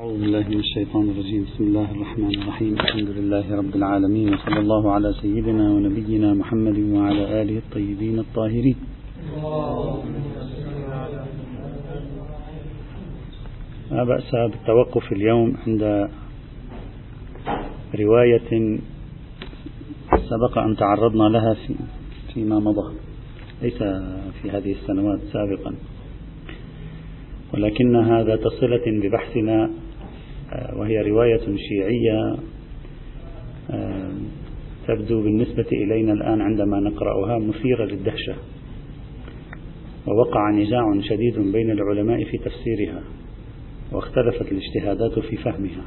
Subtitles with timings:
[0.00, 1.44] أعوذ بالله من الشيطان الرجيم.
[1.44, 2.72] بسم الله الرحمن الرحيم.
[2.72, 8.76] الحمد لله رب العالمين وصلى الله على سيدنا ونبينا محمد وعلى آله الطيبين الطاهرين.
[13.90, 16.08] لا بأس بالتوقف اليوم عند
[18.00, 18.50] رواية
[20.32, 21.74] سبق أن تعرضنا لها في
[22.34, 22.86] فيما مضى.
[23.62, 23.78] ليس
[24.40, 25.74] في هذه السنوات سابقا.
[27.54, 29.70] ولكنها ذات صلة ببحثنا
[30.76, 32.36] وهي رواية شيعية
[33.70, 34.10] آه،
[34.88, 38.34] تبدو بالنسبة إلينا الآن عندما نقرأها مثيرة للدهشة
[40.06, 43.02] ووقع نزاع شديد بين العلماء في تفسيرها
[43.92, 45.84] واختلفت الاجتهادات في فهمها.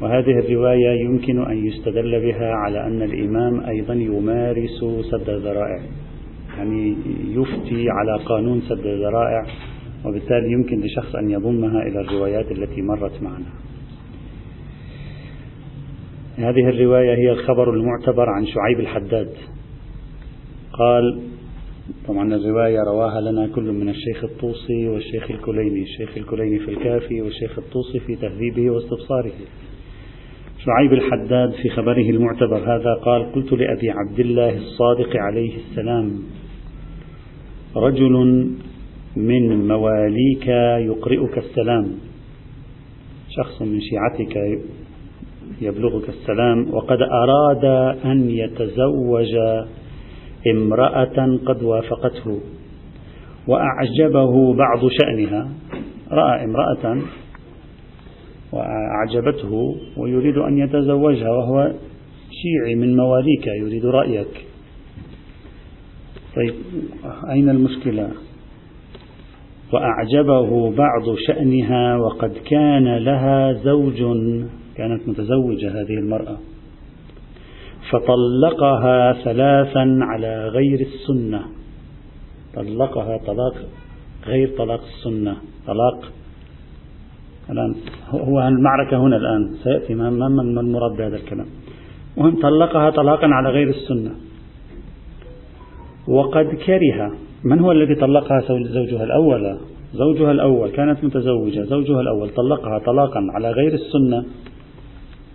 [0.00, 5.82] وهذه الرواية يمكن أن يستدل بها على أن الإمام أيضا يمارس سد الذرائع
[6.56, 6.96] يعني
[7.28, 9.46] يفتي على قانون سد الذرائع
[10.04, 13.46] وبالتالي يمكن لشخص أن يضمها إلى الروايات التي مرت معنا.
[16.36, 19.32] هذه الرواية هي الخبر المعتبر عن شعيب الحداد.
[20.72, 21.20] قال
[22.08, 27.58] طبعا الرواية رواها لنا كل من الشيخ الطوسي والشيخ الكليني الشيخ الكليني في الكافي والشيخ
[27.58, 29.32] الطوسي في تهذيبه واستبصاره.
[30.66, 36.22] شعيب الحداد في خبره المعتبر هذا قال قلت لأبي عبد الله الصادق عليه السلام
[37.76, 38.46] رجل
[39.16, 40.46] من مواليك
[40.86, 41.86] يقرئك السلام.
[43.30, 44.60] شخص من شيعتك
[45.60, 46.74] يبلغك السلام.
[46.74, 47.64] وقد أراد
[48.04, 49.34] أن يتزوج
[50.46, 52.40] امرأة قد وافقته
[53.46, 55.48] وأعجبه بعض شأنها.
[56.10, 57.02] رأى امرأة
[58.52, 61.72] وأعجبته ويريد أن يتزوجها وهو
[62.30, 64.44] شيعي من مواليك يريد رأيك.
[66.36, 66.54] طيب
[67.30, 68.10] أين المشكلة؟
[69.72, 74.02] وأعجبه بعض شأنها وقد كان لها زوج
[74.76, 76.36] كانت متزوجة هذه المرأة
[77.90, 81.42] فطلقها ثلاثا على غير السنة.
[82.54, 83.54] طلقها طلاق
[84.26, 85.36] غير طلاق السنة.
[85.66, 86.12] طلاق.
[87.50, 87.74] الآن
[88.10, 89.54] هو المعركة هنا الآن.
[89.64, 91.46] سيأتي ما ما المراد بهذا الكلام.
[92.16, 94.14] وهم طلقها طلاقا على غير السنة.
[96.08, 97.12] وقد كره
[97.44, 99.58] من هو الذي طلقها زوجها الأول؟
[99.94, 104.24] زوجها الأول كانت متزوجة زوجها الأول طلقها طلاقا على غير السنة.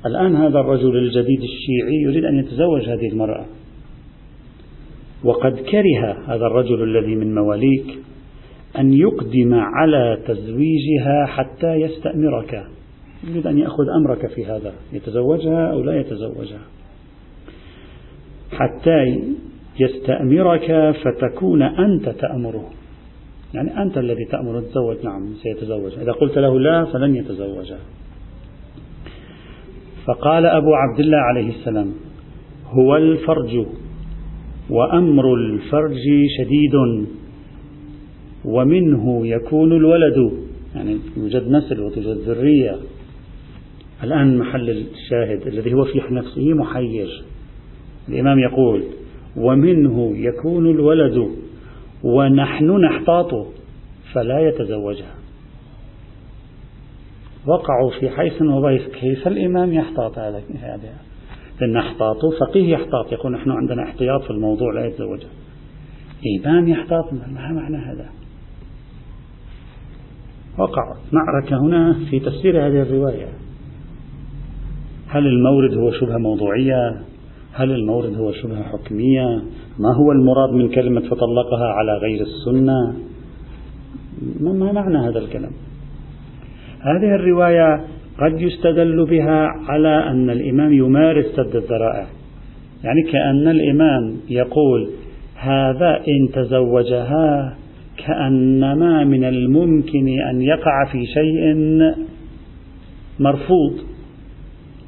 [0.05, 3.45] الآن هذا الرجل الجديد الشيعي يريد أن يتزوج هذه المرأة.
[5.23, 7.99] وقد كره هذا الرجل الذي من مواليك
[8.79, 12.63] أن يقدم على تزويجها حتى يستأمرك.
[13.29, 16.61] يريد أن يأخذ أمرك في هذا يتزوجها أو لا يتزوجها.
[18.51, 19.21] حتى
[19.81, 22.69] يستأمرك فتكون أنت تأمره.
[23.53, 25.99] يعني أنت الذي تأمر تزوج نعم سيتزوج.
[25.99, 27.73] إذا قلت له لا فلن يتزوج.
[30.05, 31.91] فقال أبو عبد الله عليه السلام
[32.65, 33.65] هو الفرج
[34.69, 36.03] وأمر الفرج
[36.37, 37.05] شديد
[38.45, 40.31] ومنه يكون الولد.
[40.75, 42.75] يعني يوجد نسل وتوجد ذرية.
[44.03, 47.23] الآن محل الشاهد الذي هو في نفسه محير.
[48.09, 48.83] الإمام يقول
[49.37, 51.27] ومنه يكون الولد
[52.03, 53.47] ونحن نحتاط
[54.13, 55.15] فلا يتزوجها.
[57.47, 60.41] وقعوا في حيث وضيف كيف الإمام يحتاط هذا
[61.61, 63.11] لأن احتاط فقيه يحتاط.
[63.11, 65.29] يقول نحن عندنا احتياط في الموضوع لا يتزوجها
[66.39, 67.13] إمام يحتاط.
[67.13, 68.09] ما معنى هذا؟
[70.57, 73.27] وقع معركة هنا في تفسير هذه الرواية.
[75.07, 77.10] هل المورد هو شبهة موضوعية؟
[77.53, 79.41] هل المورد هو شبهة حكمية؟
[79.79, 82.95] ما هو المراد من كلمة فطلقها على غير السنة؟
[84.39, 85.51] ما معنى هذا الكلام؟
[86.81, 87.81] هذه الرواية
[88.19, 92.07] قد يستدل بها على أن الإمام يمارس سد الذرائع.
[92.83, 94.89] يعني كأن الإمام يقول
[95.35, 97.57] هذا إن تزوجها
[98.07, 101.55] كأنما من الممكن أن يقع في شيء
[103.19, 103.90] مرفوض.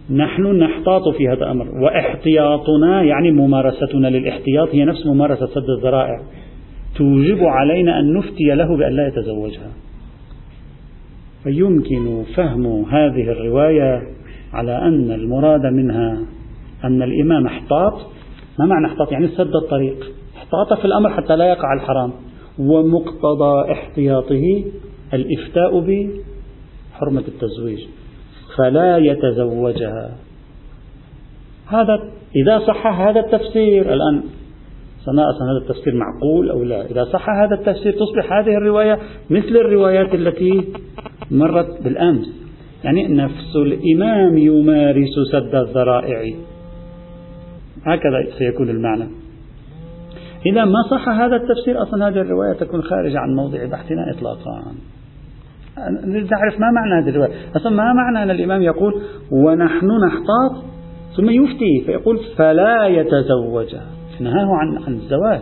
[0.10, 1.68] نحن نحتاط في هذا الأمر.
[1.84, 6.22] وإحتياطنا يعني ممارستنا للاحتياط هي نفس ممارسة سد الذرائع.
[6.96, 9.72] توجب علينا أن نفتي له بأن لا يتزوجها.
[11.44, 14.02] فيمكن فهم هذه الرواية
[14.54, 16.18] على أن المراد منها
[16.84, 17.94] أن الإمام احتاط.
[18.60, 20.12] ما معنى احتاط؟ يعني سد الطريق.
[20.38, 22.12] احتاط في الأمر حتى لا يقع الحرام.
[22.60, 24.64] ومقتضى احتياطه
[25.14, 27.80] الإفتاء بحرمة التزويج.
[28.58, 30.12] فلا يتزوجها.
[31.68, 32.00] هذا
[32.36, 34.24] إذا صح هذا التفسير الآن
[35.06, 36.86] سنرى هذا التفسير معقول أو لا.
[36.86, 40.74] إذا صح هذا التفسير تصبح هذه الرواية مثل الروايات التي
[41.32, 42.26] مرت بالأمس.
[42.84, 46.36] يعني نفس الإمام يمارس سد الذرائع.
[47.86, 49.08] هكذا سيكون المعنى.
[50.46, 54.64] إذا ما صح هذا التفسير أصلا هذه الرواية تكون خارجة عن موضع بحثنا إطلاقا.
[55.78, 57.32] نريد نعرف ما معنى هذه الرواية.
[57.56, 60.64] أصلا ما معنى أن الإمام يقول ونحن نحتاط؟
[61.18, 63.76] ثم يفتي فيقول فلا يتزوج
[64.20, 65.42] نهاه عن عن الزواج.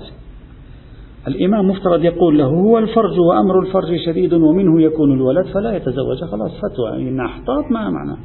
[1.28, 6.51] الإمام مفترض يقول له هو الفرج وأمر الفرج شديد ومنه يكون الولد فلا يتزوج خلاص
[6.51, 6.89] فتوى.
[6.89, 8.18] يعني نحتاط ما معنى؟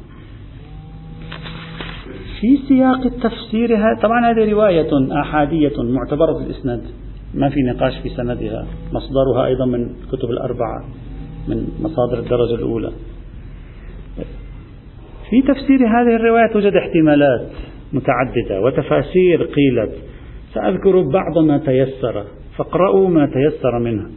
[2.39, 3.69] في سياق التفسير
[4.03, 4.89] طبعا هذه رواية
[5.21, 6.83] أحادية معتبرة الإسناد.
[7.33, 8.65] ما في نقاش في سندها.
[8.93, 10.85] مصدرها أيضا من كتب الأربعة.
[11.47, 12.91] من مصادر الدرجة الأولى.
[15.29, 17.47] في تفسير هذه الرواية توجد احتمالات
[17.93, 19.95] متعددة وتفاسير قيلت.
[20.53, 22.23] سأذكر بعض ما تيسر
[22.57, 24.09] فاقرأوا ما تيسر منه.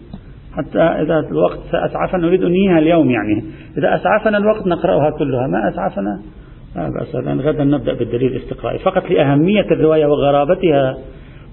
[0.52, 3.44] حتى إذا الوقت سأسعفنا نريد أنهيها اليوم يعني.
[3.78, 5.46] إذا أسعفنا الوقت نقرأها كلها.
[5.46, 6.22] ما أسعفنا؟
[6.76, 7.14] لا بأس.
[7.14, 8.78] الآن غدا نبدأ بالدليل الاستقرائي.
[8.78, 10.98] فقط لأهمية الرواية وغرابتها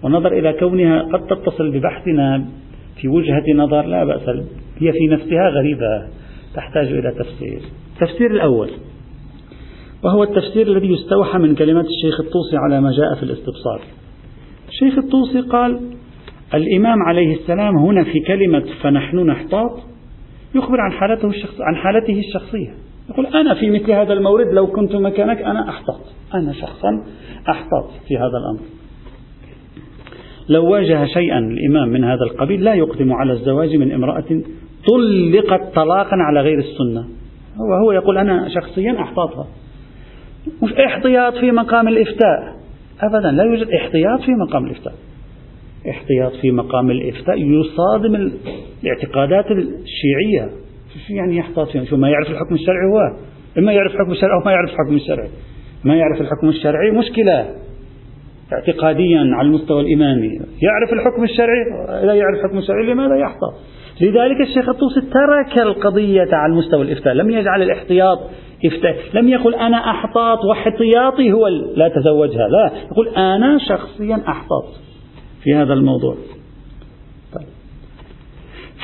[0.03, 2.45] ونظر إلى كونها قد تتصل ببحثنا
[3.01, 4.29] في وجهة نظر لا بأس
[4.77, 6.07] هي في نفسها غريبة
[6.55, 7.61] تحتاج إلى تفسير.
[7.93, 8.69] التفسير الأول
[10.03, 13.81] وهو التفسير الذي يستوحى من كلمات الشيخ الطوسي على ما جاء في الاستبصار.
[14.69, 15.79] الشيخ الطوسي قال
[16.53, 19.79] الإمام عليه السلام هنا في كلمة فنحن نحتاط
[20.55, 22.73] يخبر عن حالته الشخص عن حالته الشخصية.
[23.09, 26.01] يقول أنا في مثل هذا المورد لو كنت مكانك أنا أحتاط
[26.33, 27.03] أنا شخصا
[27.49, 28.76] أحتاط في هذا الأمر.
[30.49, 34.41] لو واجه شيئا الإمام من هذا القبيل لا يقدم على الزواج من امرأة
[34.87, 37.07] طلقت طلاقا على غير السنة.
[37.59, 39.47] وهو يقول أنا شخصيا أحتاطها
[40.63, 42.55] مش احتياط في مقام الإفتاء.
[43.01, 44.93] أبدا لا يوجد احتياط في مقام الإفتاء.
[45.89, 48.31] احتياط في مقام الإفتاء يصادم
[48.83, 50.49] الاعتقادات الشيعية.
[51.07, 53.17] شو يعني يحتاط فيها شو ما يعرف الحكم الشرعي هو.
[53.57, 55.29] إما يعرف الحكم الشرعي أو ما يعرف الحكم الشرعي
[55.83, 57.66] ما يعرف الحكم الشرعي مشكلة.
[58.53, 60.27] اعتقاديا على المستوى الإمامي
[60.61, 61.63] يعرف الحكم الشرعي؟
[62.05, 63.53] لا يعرف الحكم الشرعي لماذا يحتاط
[64.01, 67.13] لذلك الشيخ الطوسي ترك القضية على المستوى الإفتاء.
[67.13, 68.19] لم يجعل الاحتياط
[68.65, 68.95] إفتاء.
[69.13, 72.47] لم يقل أنا أحتاط واحتياطي هو لا تزوجها.
[72.47, 74.65] لا يقول أنا شخصيا أحتاط
[75.43, 76.15] في هذا الموضوع.
[77.33, 77.47] طيب.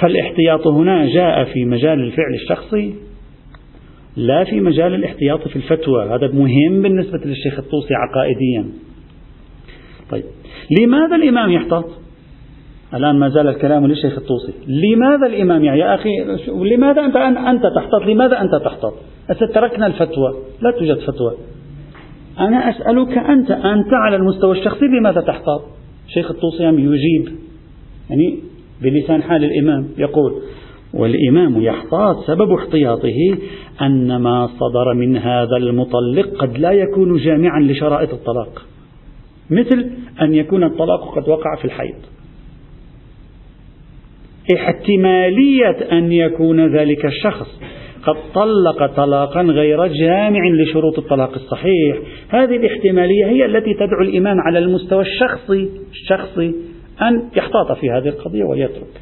[0.01, 2.95] فالاحتياط هنا جاء في مجال الفعل الشخصي
[4.17, 6.03] لا في مجال الاحتياط في الفتوى.
[6.09, 8.65] هذا مهم بالنسبة للشيخ الطوسي عقائديا.
[10.11, 10.23] طيب.
[10.79, 11.85] لماذا الإمام يحتاط؟
[12.93, 14.53] الآن ما زال الكلام للشيخ الطوسي.
[14.67, 16.09] لماذا الإمام يعني يا أخي
[16.75, 18.93] لماذا أنت أنت تحتاط؟ لماذا أنت تحتاط؟
[19.53, 20.33] تركنا الفتوى.
[20.61, 21.33] لا توجد فتوى.
[22.39, 25.61] أنا أسألك أنت أنت على المستوى الشخصي لماذا تحتاط؟
[26.07, 27.35] شيخ الطوسي يجيب
[28.09, 28.39] يعني
[28.81, 30.33] بلسان حال الإمام يقول
[30.93, 33.37] والإمام يحتاط سبب احتياطه
[33.81, 38.65] أن ما صدر من هذا المطلق قد لا يكون جامعا لشرائط الطلاق.
[39.59, 39.89] مثل
[40.21, 41.95] أن يكون الطلاق قد وقع في الحيض.
[44.55, 47.61] احتمالية أن يكون ذلك الشخص
[48.05, 51.97] قد طلق طلاقا غير جامع لشروط الطلاق الصحيح.
[52.29, 56.55] هذه الاحتمالية هي التي تدعو الإمام على المستوى الشخصي الشخصي
[57.01, 59.01] أن يحتاط في هذه القضية ويترك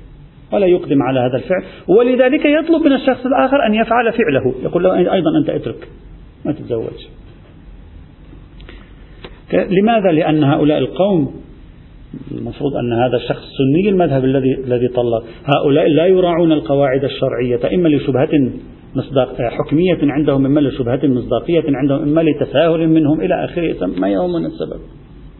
[0.53, 1.63] ولا يقدم على هذا الفعل.
[1.87, 4.53] ولذلك يطلب من الشخص الآخر أن يفعل فعله.
[4.63, 5.87] يقول له أيضا أنت اترك
[6.45, 7.07] ما تتزوج.
[9.53, 11.31] لماذا؟ لأن هؤلاء القوم
[12.31, 15.23] المفروض أن هذا الشخص سني المذهب الذي الذي طلق.
[15.55, 18.51] هؤلاء لا يراعون القواعد الشرعية إما لشبهة
[18.95, 23.85] مصداق حكمية عندهم إما لشبهة مصداقية عندهم إما لتساهل منهم إلى آخره.
[23.85, 24.79] ما يهمنا السبب؟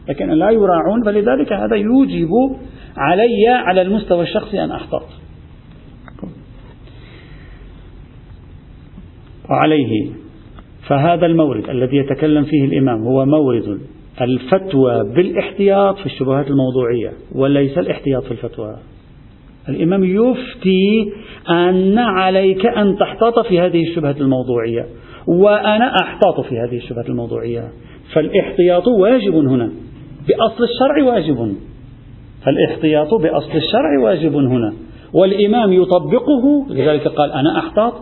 [0.08, 2.30] لكن لا يراعون فلذلك هذا يوجب
[2.96, 5.04] علي على المستوى الشخصي أن أحتاط.
[9.50, 10.10] وعليه.
[10.88, 13.78] فهذا المورد الذي يتكلم فيه الإمام هو مورد
[14.22, 18.76] الفتوى بالاحتياط في الشبهات الموضوعية وليس الاحتياط في الفتوى.
[19.68, 21.12] الإمام يفتي
[21.50, 24.86] أن عليك أن تحتاط في هذه الشبهة الموضوعية
[25.26, 27.68] وأنا أحتاط في هذه الشبهة الموضوعية.
[28.12, 29.72] فالاحتياط واجب هنا
[30.28, 31.56] بأصل الشرع واجب.
[32.44, 34.72] فالاحتياط بأصل الشرع واجب هنا.
[35.14, 37.94] والإمام يطبقه لذلك قال أنا أحتاط.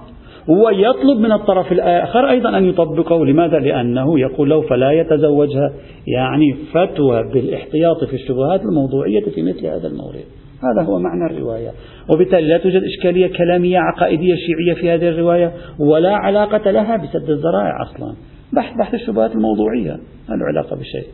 [0.49, 3.26] ويطلب من الطرف الآخر أيضا أن يطبقه.
[3.26, 5.73] لماذا؟ لأنه يقول له فلا يتزوجها.
[6.06, 10.25] يعني فتوى بالاحتياط في الشبهات الموضوعية في مثل هذا المورد
[10.62, 11.70] هذا هو معنى الرواية.
[12.09, 17.82] وبالتالي لا توجد إشكالية كلامية عقائدية شيعية في هذه الرواية ولا علاقة لها بسد الذرائع
[17.82, 18.14] أصلا.
[18.52, 19.92] بحث بحث الشبهات الموضوعية.
[20.28, 21.06] ما له علاقة بشيء.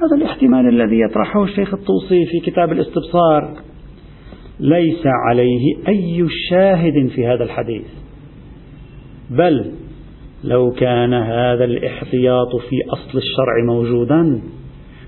[0.00, 3.69] هذا الاحتمال الذي يطرحه الشيخ الطوسي في كتاب الاستبصار.
[4.60, 7.86] ليس عليه أي شاهد في هذا الحديث.
[9.30, 9.72] بل
[10.44, 14.40] لو كان هذا الإحتياط في أصل الشرع موجودا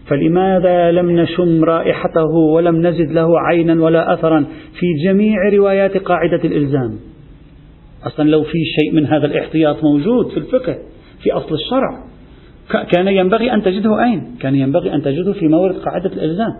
[0.06, 4.44] فلماذا لم نشم رائحته ولم نزد له عينا ولا أثرا
[4.80, 6.98] في جميع روايات قاعدة الإلزام؟
[8.06, 10.78] أصلا لو في شيء من هذا الاحتياط موجود في الفقه
[11.22, 12.04] في أصل الشرع
[12.92, 16.52] كان ينبغي أن تجده أين؟ كان ينبغي أن تجده في مورد قاعدة الإلزام.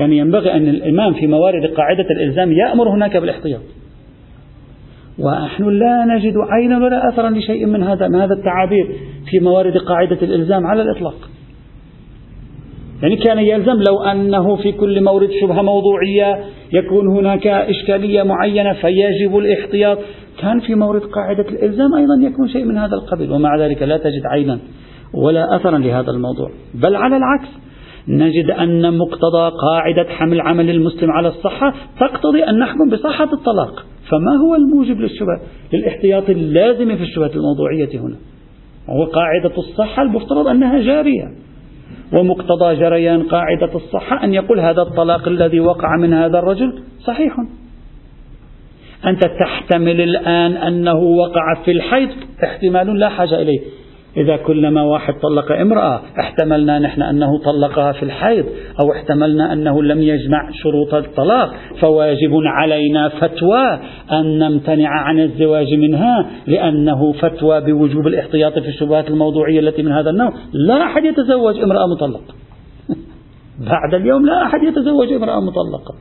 [0.00, 3.60] كان ينبغي أن الإمام في موارد قاعدة الإلزام يأمر هناك بالاحتياط.
[5.18, 8.86] ونحن لا نجد عينا ولا أثرا لشيء من هذا من هذا التعابير
[9.30, 11.14] في موارد قاعدة الإلزام على الإطلاق.
[13.02, 19.38] يعني كان يلزم لو أنه في كل مورد شبهة موضوعية يكون هناك إشكالية معينة فيجب
[19.38, 19.98] الاحتياط.
[20.40, 24.26] كان في مورد قاعدة الإلزام أيضا يكون شيء من هذا القبيل ومع ذلك لا تجد
[24.26, 24.58] عينا
[25.14, 26.50] ولا أثرا لهذا الموضوع.
[26.74, 27.48] بل على العكس
[28.10, 33.84] نجد أن مقتضى قاعدة حمل عمل المسلم على الصحة تقتضي أن نحكم بصحة الطلاق.
[34.10, 35.40] فما هو الموجب للشبهة
[35.72, 38.16] للاحتياط اللازم في الشبهة الموضوعية هنا.
[38.88, 41.24] هو قاعدة الصحة المفترض أنها جارية.
[42.12, 47.36] ومقتضى جريان قاعدة الصحة أن يقول هذا الطلاق الذي وقع من هذا الرجل صحيح.
[49.06, 52.08] أنت تحتمل الآن أنه وقع في الحيض
[52.44, 53.60] احتمال لا حاجة إليه.
[54.16, 58.44] إذا كلما واحد طلق امرأة احتملنا نحن أنه طلقها في الحيض
[58.80, 63.78] أو احتملنا أنه لم يجمع شروط الطلاق فواجب علينا فتوى
[64.12, 70.10] أن نمتنع عن الزواج منها لأنه فتوى بوجوب الاحتياط في الشبهات الموضوعية التي من هذا
[70.10, 70.32] النوع.
[70.52, 72.34] لا أحد يتزوج امرأة مطلقة.
[73.70, 75.94] بعد اليوم لا أحد يتزوج امرأة مطلقة.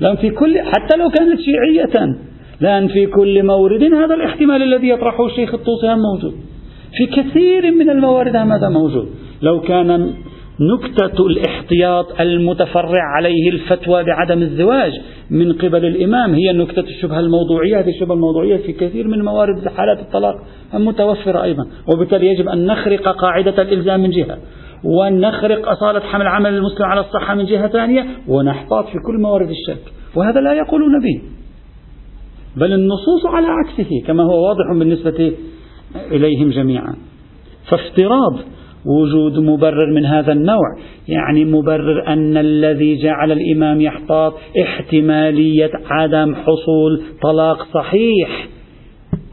[0.00, 2.16] لأن في كل حتى لو كانت شيعية
[2.60, 6.51] لأن في كل مورد هذا الاحتمال الذي يطرحه الشيخ الطوسي موجود.
[6.92, 9.08] في كثير من الموارد هذا موجود.
[9.42, 10.12] لو كان
[10.60, 14.92] نكتة الاحتياط المتفرع عليه الفتوى بعدم الزواج
[15.30, 17.80] من قبل الإمام هي نكتة الشبهة الموضوعية.
[17.80, 20.34] هذه الشبهة الموضوعية في كثير من موارد حالات الطلاق
[20.74, 21.66] متوفرة أيضا.
[21.94, 24.38] وبالتالي يجب أن نخرق قاعدة الإلزام من جهة
[24.84, 29.92] ونخرق أصالة حمل عمل المسلم على الصحة من جهة ثانية ونحتاط في كل موارد الشك.
[30.16, 31.22] وهذا لا يقولون به.
[32.56, 35.32] بل النصوص على عكسه كما هو واضح بالنسبة
[36.12, 36.94] إليهم جميعا.
[37.70, 38.38] فافتراض
[38.86, 40.76] وجود مبرر من هذا النوع
[41.08, 48.48] يعني مبرر أن الذي جعل الإمام يحتاط احتمالية عدم حصول طلاق صحيح.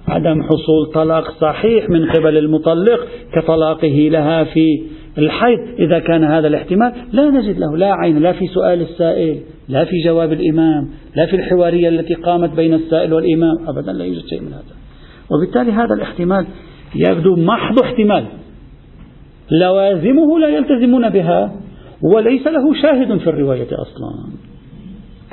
[0.07, 2.99] عدم حصول طلاق صحيح من قبل المطلق
[3.33, 4.65] كطلاقه لها في
[5.17, 5.59] الحيض.
[5.79, 9.39] إذا كان هذا الاحتمال لا نجد له لا عين لا في سؤال السائل
[9.69, 13.55] لا في جواب الإمام لا في الحوارية التي قامت بين السائل والإمام.
[13.67, 14.78] أبدا لا يوجد شيء من هذا.
[15.31, 16.47] وبالتالي هذا الاحتمال
[16.95, 18.25] يبدو محض احتمال.
[19.51, 21.55] لوازمه لا يلتزمون بها
[22.01, 24.39] وليس له شاهد في الرواية أصلا.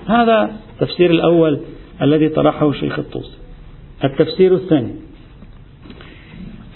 [0.07, 1.61] هذا التفسير الأول
[2.03, 3.38] الذي طرحه الشيخ الطوسي
[4.05, 4.95] التفسير الثاني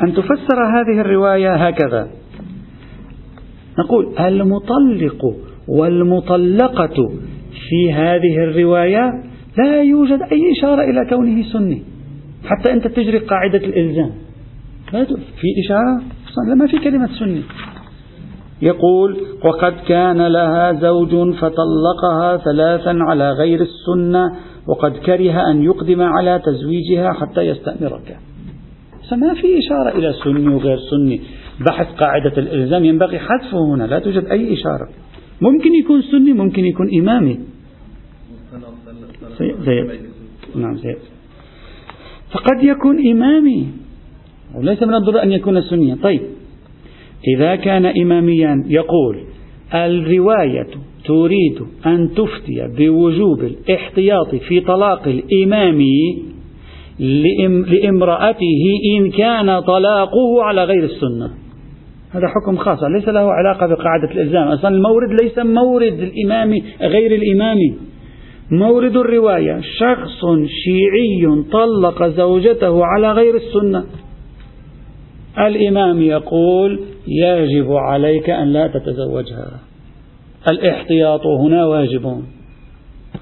[0.02, 2.10] أن تفسر هذه الرواية هكذا.
[3.78, 5.36] نقول المطلق
[5.68, 7.12] والمطلقة
[7.68, 9.12] في هذه الرواية
[9.58, 11.82] لا يوجد أي إشارة إلى كونه سني.
[12.44, 14.10] حتى أنت تجري قاعدة الإلزام.
[15.40, 16.02] في إشارة
[16.54, 17.42] ما في كلمة سني
[18.62, 24.24] يقول وقد كان لها زوج فطلقها ثلاثا على غير السنة
[24.68, 28.18] وقد كره أن يقدم على تزويجها حتى يستأمرك.
[29.10, 31.20] فما في إشارة إلى سني وغير سني.
[31.66, 34.88] بحث قاعدة الإلزام ينبغي حذفه هنا لا توجد أي إشارة.
[35.40, 37.40] ممكن يكون سني ممكن يكون إمامي.
[39.38, 40.00] زيد
[40.54, 40.98] نعم زيد
[42.32, 43.66] فقد يكون إمامي.
[44.58, 45.98] وليس من الضرورة أن يكون سنيا.
[46.02, 46.20] طيب.
[47.36, 49.16] إذا كان إماميا يقول
[49.74, 50.66] الرواية
[51.04, 55.84] تريد أن تفتي بوجوب الاحتياط في طلاق الإمام
[57.68, 58.64] لامرأته
[58.96, 61.30] إن كان طلاقه على غير السنة.
[62.10, 62.78] هذا حكم خاص.
[62.82, 64.48] ليس له علاقة بقاعدة الإلزام.
[64.48, 67.58] أصلا المورد ليس مورد الإمام غير الإمام.
[68.50, 70.20] مورد الرواية شخص
[70.64, 73.84] شيعي طلق زوجته على غير السنة.
[75.38, 79.60] الإمام يقول يجب عليك أن لا تتزوجها.
[80.50, 82.22] الاحتياط هنا واجب.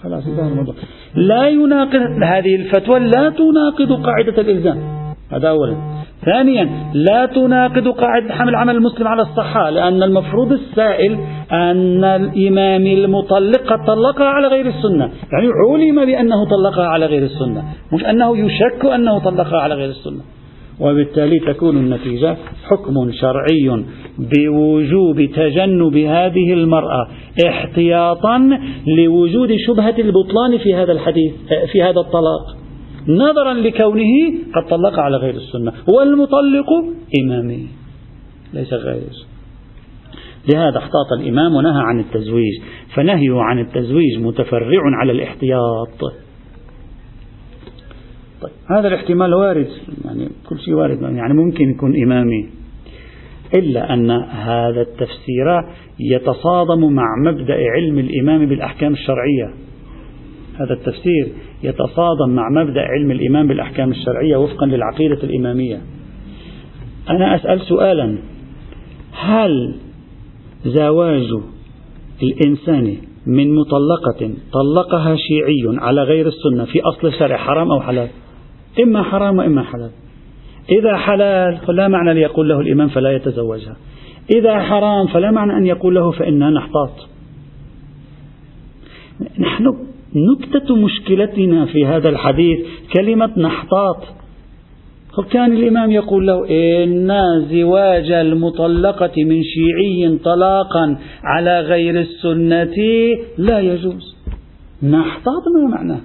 [0.02, 0.74] خلاص الموضوع.
[1.14, 4.78] لا يناقض هذه الفتوى لا تناقض قاعدة الإلزام.
[5.32, 5.97] هذا أولا.
[6.24, 11.18] ثانيا لا تناقض قاعدة حمل عمل المسلم على الصحة لأن المفروض السائل
[11.52, 15.10] أن الإمام المطلق قد طلقها على غير السنة.
[15.32, 20.20] يعني علم بأنه طلقها على غير السنة مش أنه يشك أنه طلقها على غير السنة.
[20.80, 23.84] وبالتالي تكون النتيجة حكم شرعي
[24.18, 27.08] بوجوب تجنب هذه المرأة
[27.46, 28.58] احتياطا
[28.98, 31.32] لوجود شبهة البطلان في هذا الحديث
[31.72, 32.67] في هذا الطلاق.
[33.08, 35.72] نظرا لكونه قد طلق على غير السنة.
[35.88, 36.66] والمطلق
[37.22, 37.68] إمامي
[38.54, 39.02] ليس غير
[40.52, 42.60] لهذا احتاط الإمام ونهى عن التزويج
[42.94, 46.00] فنهيه عن التزويج متفرع على الاحتياط.
[48.42, 49.68] طيب هذا الاحتمال وارد
[50.04, 52.48] يعني كل شيء وارد يعني ممكن يكون إمامي.
[53.54, 55.62] إلا أن هذا التفسير
[56.00, 59.67] يتصادم مع مبدأ علم الإمام بالأحكام الشرعية.
[60.58, 61.28] هذا التفسير
[61.62, 65.80] يتصادم مع مبدأ علم الإمام بالأحكام الشرعية وفقا للعقيدة الإمامية.
[67.10, 68.18] أنا أسأل سؤالا.
[69.12, 69.74] هل
[70.64, 71.28] زواج
[72.22, 72.96] الإنسان
[73.26, 78.08] من مطلقة طلقها شيعي على غير السنة في أصل الشرع حرام أو حلال؟
[78.82, 79.90] إما حرام وإما حلال.
[80.70, 83.76] إذا حلال فلا معنى ليقول له الإمام فلا يتزوجها.
[84.30, 87.08] إذا حرام فلا معنى أن يقول له فإننا نحتاط.
[89.38, 89.76] نحن
[90.14, 92.58] نكتة مشكلتنا في هذا الحديث
[92.96, 93.96] كلمة نحتاط.
[95.30, 97.10] كان الإمام يقول له إن
[97.50, 102.76] زواج المطلقة من شيعي طلاقا على غير السنة
[103.38, 104.16] لا يجوز.
[104.82, 106.00] نحتاط ما معناه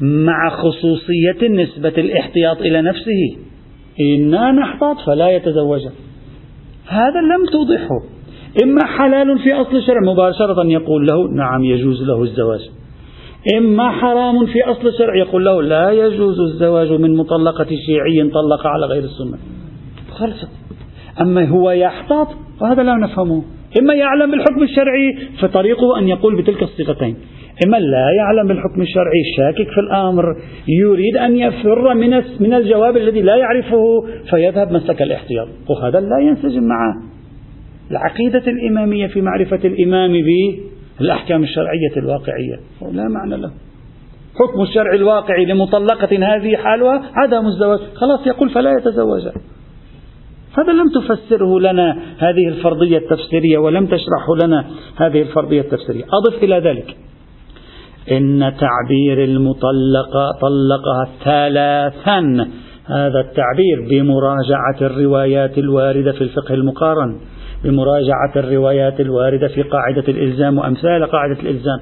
[0.00, 3.36] مع خصوصية نسبة الاحتياط إلى نفسه.
[4.00, 5.80] إنا نحتاط فلا يتزوج.
[6.86, 8.15] هذا لم توضحه.
[8.62, 12.70] إما حلال في أصل الشرع مباشرة يقول له نعم يجوز له الزواج.
[13.58, 18.86] إما حرام في أصل الشرع يقول له لا يجوز الزواج من مطلقة شيعي طلق على
[18.86, 19.38] غير السنة.
[20.10, 20.48] خلصت
[21.20, 22.28] أما هو يحتاط
[22.60, 23.42] وهذا لا نفهمه.
[23.80, 27.16] إما يعلم بالحكم الشرعي فطريقه أن يقول بتلك الصيغتين.
[27.66, 30.24] إما لا يعلم بالحكم الشرعي شاكك في الأمر
[30.68, 32.10] يريد أن يفر من
[32.40, 35.48] من الجواب الذي لا يعرفه فيذهب مسلك الاحتياط.
[35.68, 36.94] وهذا لا ينسجم مع
[37.90, 40.12] العقيدة الإمامية في معرفة الإمام
[40.98, 42.56] بالأحكام الشرعية الواقعية.
[42.92, 43.50] لا معنى له.
[44.34, 47.78] حكم الشرع الواقعي لمطلقة هذه حالها عدم الزواج.
[47.94, 49.22] خلاص يقول فلا يتزوج.
[50.58, 54.64] هذا لم تفسره لنا هذه الفرضية التفسيرية ولم تشرحه لنا
[54.96, 56.04] هذه الفرضية التفسيرية.
[56.04, 56.96] أضف إلى ذلك.
[58.10, 62.48] إن تعبير المطلقة طلقها ثلاثا.
[62.86, 67.16] هذا التعبير بمراجعة الروايات الواردة في الفقه المقارن.
[67.66, 71.80] بمراجعة الروايات الواردة في قاعدة الإلزام وأمثال قاعدة الإلزام.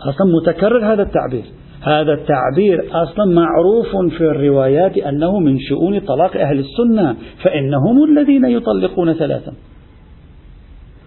[0.00, 1.44] أصلا متكرر هذا التعبير.
[1.82, 9.12] هذا التعبير أصلا معروف في الروايات أنه من شؤون طلاق أهل السنة فإنهم الذين يطلقون
[9.12, 9.52] ثلاثا.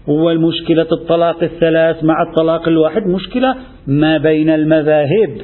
[0.08, 3.56] والمشكلة الطلاق الثلاث مع الطلاق الواحد مشكلة
[3.88, 5.42] ما بين المذاهب.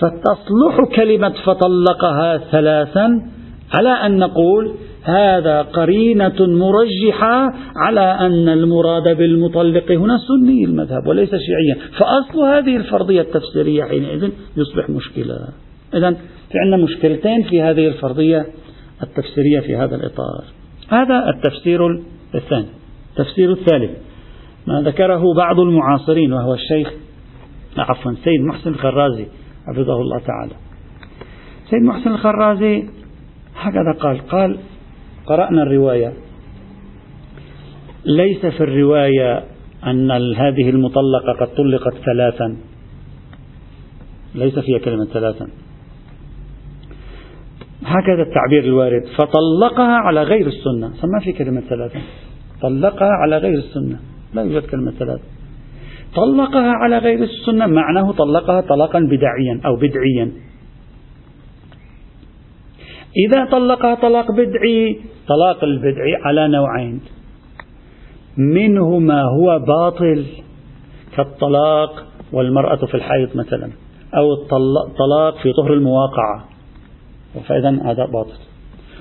[0.00, 3.22] فتصلح كلمة فطلقها ثلاثا
[3.74, 11.90] على أن نقول هذا قرينة مرجحة على أن المراد بالمطلق هنا سني المذهب وليس شيعيا.
[11.98, 15.48] فأصل هذه الفرضية التفسيرية حينئذ يصبح مشكلة.
[15.94, 16.10] إذا
[16.52, 18.46] في عندنا مشكلتين في هذه الفرضية
[19.02, 20.44] التفسيرية في هذا الإطار.
[20.88, 21.86] هذا التفسير
[22.34, 22.66] الثاني.
[23.10, 23.90] التفسير الثالث.
[24.66, 26.92] ما ذكره بعض المعاصرين وهو الشيخ
[27.78, 29.26] عفوا سيد محسن الخرازي
[29.66, 30.52] حفظه الله تعالى.
[31.70, 32.84] سيد محسن الخرازي
[33.56, 34.58] هكذا قال قال
[35.26, 36.12] قرأنا الرواية.
[38.04, 39.44] ليس في الرواية
[39.86, 42.56] أن هذه المطلقة قد طلقت ثلاثا.
[44.34, 45.48] ليس فيها كلمة ثلاثا.
[47.84, 49.02] هكذا التعبير الوارد.
[49.18, 50.88] فطلقها على غير السنة.
[50.88, 52.00] ما في كلمة ثلاثة
[52.62, 54.00] طلقها على غير السنة.
[54.34, 55.22] لا يوجد كلمة ثلاثة
[56.14, 60.32] طلقها على غير السنة معناه طلقها طلاقا بدعيا أو بدعيا.
[63.16, 67.00] إذا طلقها طلاق بدعي طلاق البدعي على نوعين.
[68.36, 70.26] منه ما هو باطل
[71.16, 73.70] كالطلاق والمرأة في الحيض مثلا
[74.14, 76.44] أو الطلاق في طهر المواقعة.
[77.48, 78.38] فإذا هذا باطل.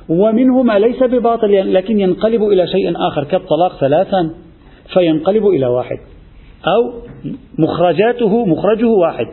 [0.09, 4.29] ومنه ما ليس بباطل لكن ينقلب إلى شيء آخر كالطلاق ثلاثا
[4.93, 5.97] فينقلب إلى واحد.
[6.67, 6.93] أو
[7.59, 9.27] مخرجاته مخرجه واحد.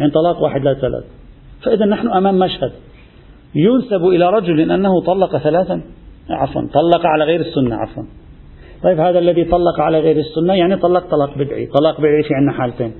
[0.00, 1.04] يعني طلاق واحد لا ثلاث.
[1.62, 2.72] فإذا نحن أمام مشهد.
[3.54, 5.82] ينسب إلى رجل أنه طلق ثلاثا؟
[6.30, 8.02] عفوا طلق على غير السنة عفوا.
[8.82, 12.52] طيب هذا الذي طلق على غير السنة يعني طلق طلاق بدعي طلاق بدعي في عندنا
[12.52, 12.92] حالتين.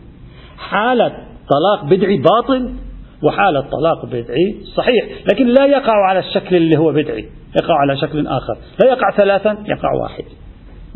[0.58, 1.12] حالة
[1.48, 2.74] طلاق بدعي باطل
[3.22, 7.28] وحالة طلاق بدعي صحيح لكن لا يقع على الشكل اللي هو بدعي
[7.62, 8.56] يقع على شكل آخر.
[8.80, 10.24] لا يقع ثلاثا يقع واحد.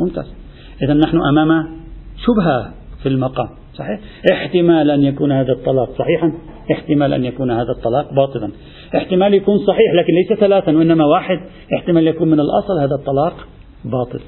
[0.00, 0.34] ممتاز.
[0.82, 1.70] إذا نحن أمام
[2.16, 4.00] شبهة في المقام صحيح؟
[4.32, 6.32] احتمال أن يكون هذا الطلاق صحيحا
[6.72, 8.50] احتمال أن يكون هذا الطلاق باطلا.
[8.96, 11.40] احتمال يكون صحيح لكن ليس ثلاثا وإنما واحد.
[11.78, 13.46] احتمال يكون من الأصل هذا الطلاق
[13.84, 14.20] باطل.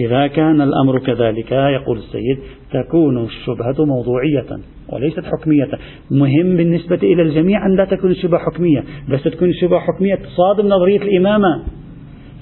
[0.00, 2.38] إذا كان الأمر كذلك يقول السيد
[2.72, 4.46] تكون الشبهة موضوعية
[4.92, 5.68] وليست حكمية.
[6.10, 8.84] مهم بالنسبة إلى الجميع أن لا تكون الشبهة حكمية.
[9.08, 11.62] بس تكون الشبهة حكمية تصادم نظرية الإمامة.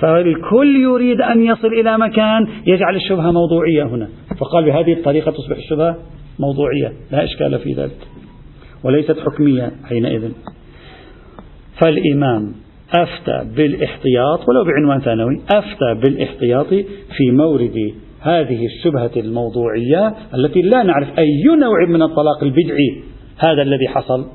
[0.04, 4.08] فالكل يريد أن يصل إلى مكان يجعل الشبهة موضوعية هنا.
[4.40, 5.96] فقال بهذه الطريقة تصبح الشبهة
[6.38, 7.96] موضوعية لا إشكال في ذلك
[8.84, 10.30] وليست حكمية حينئذ.
[11.80, 12.52] فالإمام
[12.94, 16.68] أفتى بالإحتياط ولو بعنوان ثانوي أفتى بالإحتياط
[17.16, 23.02] في مورد هذه الشبهة الموضوعية التي لا نعرف أي نوع من الطلاق البدعي
[23.48, 24.26] هذا الذي حصل.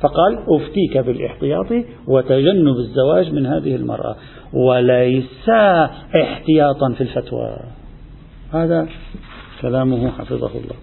[0.00, 1.66] فقال أفتيك بالإحتياط
[2.06, 4.16] وتجنب الزواج من هذه المرأة
[4.52, 5.48] وليس
[6.22, 7.56] احتياطا في الفتوى.
[8.52, 8.88] هذا
[9.62, 10.76] كلامه حفظه الله.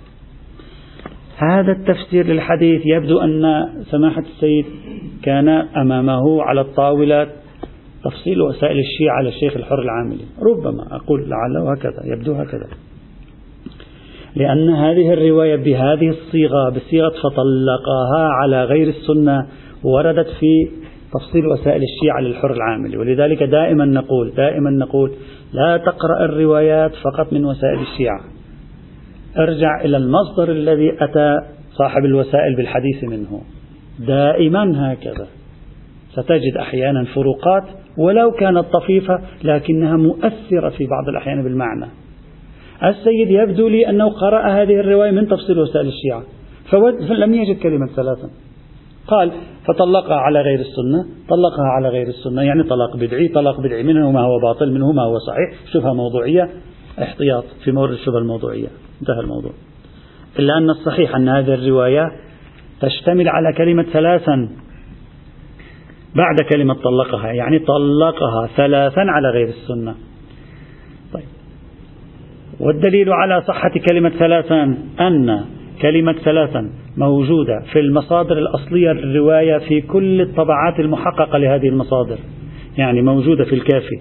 [1.38, 4.66] هذا التفسير للحديث يبدو أن سماحة السيد
[5.24, 7.28] كان أمامه على الطاولة
[8.04, 10.26] تفصيل وسائل الشيعة على الشيخ الحر العاملي.
[10.42, 12.68] ربما أقول لعله هكذا يبدو هكذا.
[14.36, 19.48] لأن هذه الرواية بهذه الصيغة بصيغة فطلقها على غير السنة
[19.84, 20.70] وردت في
[21.14, 25.12] تفصيل وسائل الشيعة للحر العاملي ولذلك دائما نقول دائما نقول
[25.54, 28.20] لا تقرأ الروايات فقط من وسائل الشيعة.
[29.38, 31.40] ارجع إلى المصدر الذي أتى
[31.72, 33.42] صاحب الوسائل بالحديث منه.
[34.00, 35.28] دائما هكذا.
[36.12, 37.64] ستجد أحيانا فروقات
[37.98, 41.86] ولو كانت طفيفة لكنها مؤثرة في بعض الأحيان بالمعنى.
[42.84, 46.24] السيد يبدو لي أنه قرأ هذه الرواية من تفصيل وسائل الشيعة.
[47.10, 48.30] فلم يجد كلمة ثلاثا
[49.08, 49.32] قال
[49.68, 51.06] فطلقها على غير السنة.
[51.30, 55.04] طلقها على غير السنة يعني طلاق بدعي طلاق بدعي منه ما هو باطل منه ما
[55.04, 55.74] هو صحيح.
[55.74, 56.50] شبهة موضوعية.
[57.02, 58.68] احتياط في مورد الشبهة الموضوعية.
[59.02, 59.52] انتهى الموضوع.
[60.40, 62.12] إلا أن الصحيح أن هذه الرواية
[62.82, 64.50] تشتمل على كلمة ثلاثا.
[66.16, 69.96] بعد كلمة طلقها يعني طلقها ثلاثا على غير السنة.
[72.60, 75.46] والدليل على صحة كلمة ثلاثا أن
[75.82, 82.18] كلمة ثلاثا موجودة في المصادر الأصلية للرواية في كل الطبعات المحققة لهذه المصادر.
[82.78, 84.00] يعني موجودة في الكافي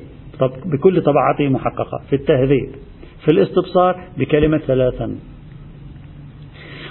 [0.66, 2.70] بكل طبعاته محققة في التهذيب
[3.24, 5.16] في الاستبصار بكلمة ثلاثا.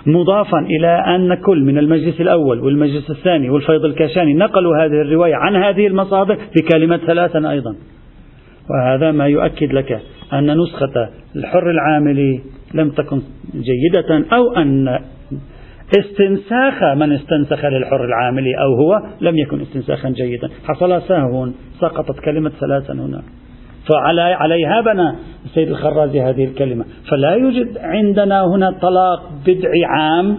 [0.06, 5.56] مضافا إلى أن كل من المجلس الأول والمجلس الثاني والفيض الكاشاني نقلوا هذه الرواية عن
[5.56, 7.76] هذه المصادر بكلمة ثلاثا أيضا.
[8.69, 10.02] وهذا ما يؤكد لك
[10.34, 12.41] أن نسخة الحر العاملي
[12.74, 13.22] لم تكن
[13.54, 15.00] جيدة أو أن
[16.00, 20.50] استنساخ من استنسخ للحر العاملي أو هو لم يكن استنساخا جيدا.
[20.67, 23.22] حصل سهو سقطت كلمة ثلاثا هنا.
[23.89, 25.15] فعلى عليها بنى
[25.46, 26.86] السيد الخرازي هذه الكلمة.
[27.12, 30.38] فلا يوجد عندنا هنا طلاق بدعي عام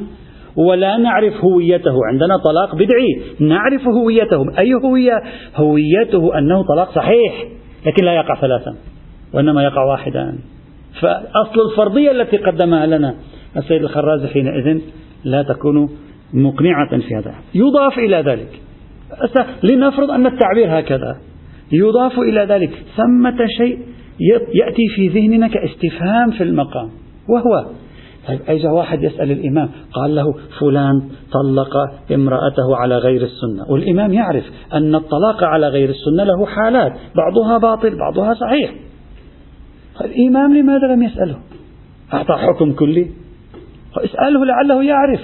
[0.56, 1.94] ولا نعرف هويته.
[2.12, 4.58] عندنا طلاق بدعي نعرف هويته.
[4.58, 5.22] أي هوية؟
[5.56, 7.44] هويته أنه طلاق صحيح
[7.86, 8.74] لكن لا يقع ثلاثا.
[9.34, 10.38] وإنما يقع واحدا.
[11.00, 13.14] فأصل الفرضية التي قدمها لنا
[13.56, 14.80] السيد الخرازي حينئذ
[15.24, 15.88] لا تكون
[16.34, 17.34] مقنعة في هذا.
[17.54, 18.60] يضاف إلى ذلك.
[19.62, 21.16] لنفرض أن التعبير هكذا.
[21.72, 22.70] يضاف إلى ذلك.
[22.96, 23.78] ثمة شيء
[24.54, 26.90] يأتي في ذهننا كاستفهام في المقام.
[27.28, 27.66] وهو
[28.28, 30.24] طيب أجا واحد يسأل الإمام قال له
[30.60, 31.76] فلان طلق
[32.12, 33.72] امرأته على غير السنة.
[33.72, 34.44] والإمام يعرف
[34.74, 36.92] أن الطلاق على غير السنة له حالات.
[37.16, 38.83] بعضها باطل بعضها صحيح.
[40.00, 41.36] الإمام لماذا لم يسأله؟
[42.14, 43.06] أعطى حكم كلي.
[43.96, 45.20] اسأله لعله يعرف.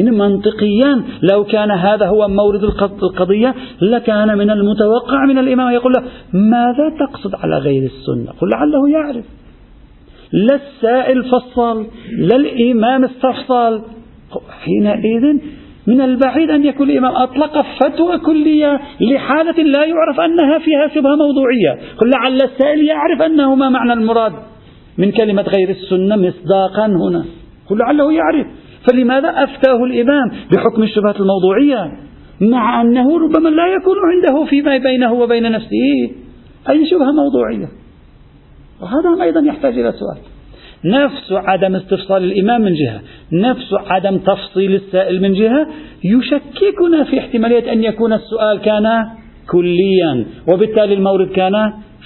[0.00, 2.64] إن منطقيا لو كان هذا هو مورد
[3.02, 8.90] القضية لكان من المتوقع من الإمام يقول له ماذا تقصد على غير السنة؟ قل لعله
[8.90, 9.24] يعرف.
[10.32, 11.86] لا السائل فصل
[12.18, 13.82] لا الإمام استفصل
[14.64, 15.38] حينئذ
[15.86, 21.78] من البعيد أن يكون الإمام أطلق فتوى كلية لحالة لا يعرف أنها فيها شبهة موضوعية.
[22.02, 24.32] لعل السائل يعرف أنه ما معنى المراد
[24.98, 27.24] من كلمة غير السنة مصداقا هنا.
[27.70, 28.46] لعله يعرف.
[28.90, 31.92] فلماذا أفتاه الإمام بحكم الشبهة الموضوعية؟
[32.40, 36.10] مع أنه ربما لا يكون عنده فيما بينه وبين نفسه
[36.68, 37.68] أي شبهة موضوعية.
[38.82, 40.31] وهذا أيضا يحتاج إلى سؤال.
[40.84, 43.00] نفس عدم استفصال الإمام من جهة
[43.32, 45.66] نفس عدم تفصيل السائل من جهة
[46.04, 48.84] يشككنا في احتمالية أن يكون السؤال كان
[49.50, 51.52] كليا وبالتالي المورد كان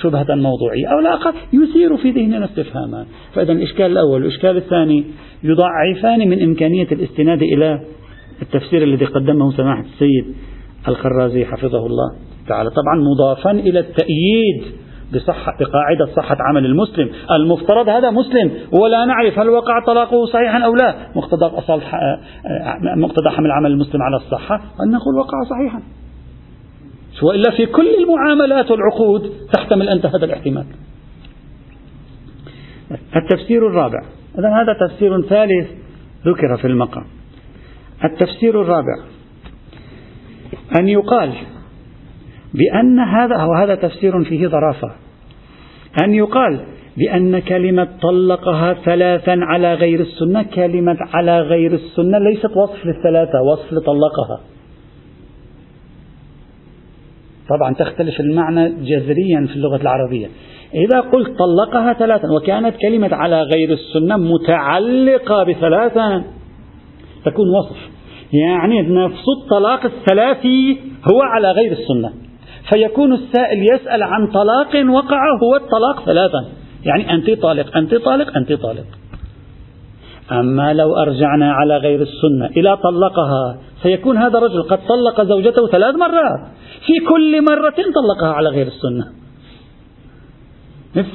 [0.02, 3.06] شبهة موضوعية أو لا أقل يثير في ذهننا استفهاما.
[3.34, 5.04] فإذا الإشكال الأول والإشكال الثاني
[5.42, 7.80] يضعفان من إمكانية الاستناد إلى
[8.42, 10.34] التفسير الذي قدمه سماحة السيد
[10.88, 12.16] الخرازي حفظه الله
[12.48, 12.70] تعالى.
[12.70, 17.10] طبعا مضافا إلى التأييد بصحة بقاعدة صحة عمل المسلم.
[17.30, 20.94] المفترض هذا مسلم ولا نعرف هل وقع طلاقه صحيحا أو لا.
[21.16, 21.44] مقتضى
[22.96, 25.82] مقتضى حمل عمل المسلم على الصحة أن نقول وقع صحيحا.
[27.22, 30.64] وإلا في كل المعاملات والعقود تحتمل أنت هذا الاحتمال.
[33.16, 34.00] التفسير الرابع.
[34.38, 35.70] إذا هذا تفسير ثالث
[36.26, 37.04] ذكر في المقام.
[38.04, 39.04] التفسير الرابع.
[40.78, 41.32] أن يقال
[42.56, 44.92] بأن هذا وهذا تفسير فيه ظرافة
[46.04, 46.60] أن يقال
[46.96, 53.72] بأن كلمة طلقها ثلاثا على غير السنة كلمة على غير السنة ليست وصف للثلاثة وصف
[53.72, 54.40] لطلقها.
[57.48, 60.28] طبعا تختلف المعنى جذريا في اللغة العربية.
[60.74, 66.24] إذا قلت طلقها ثلاثا وكانت كلمة على غير السنة متعلقة بثلاثا
[67.24, 67.76] تكون وصف.
[68.32, 70.78] يعني نفس الطلاق الثلاثي
[71.12, 72.25] هو على غير السنة.
[72.70, 76.44] فيكون السائل يسأل عن طلاق وقع هو الطلاق ثلاثا.
[76.84, 78.86] يعني أنت طالق أنت طالق أنت طالق.
[80.32, 85.94] أما لو أرجعنا على غير السنة إلى طلقها سيكون هذا الرجل قد طلق زوجته ثلاث
[85.94, 86.40] مرات.
[86.86, 89.04] في كل مرة طلقها على غير السنة.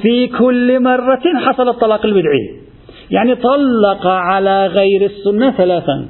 [0.02, 2.60] في كل مرة حصل الطلاق البدعي.
[3.10, 6.08] يعني طلق على غير السنة ثلاثا.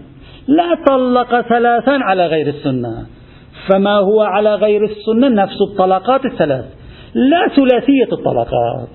[0.48, 3.06] لا طلق ثلاثا على غير السنة.
[3.68, 6.64] فما هو على غير السنة نفس الطلقات الثلاث.
[7.14, 8.88] لا ثلاثية الطلقات.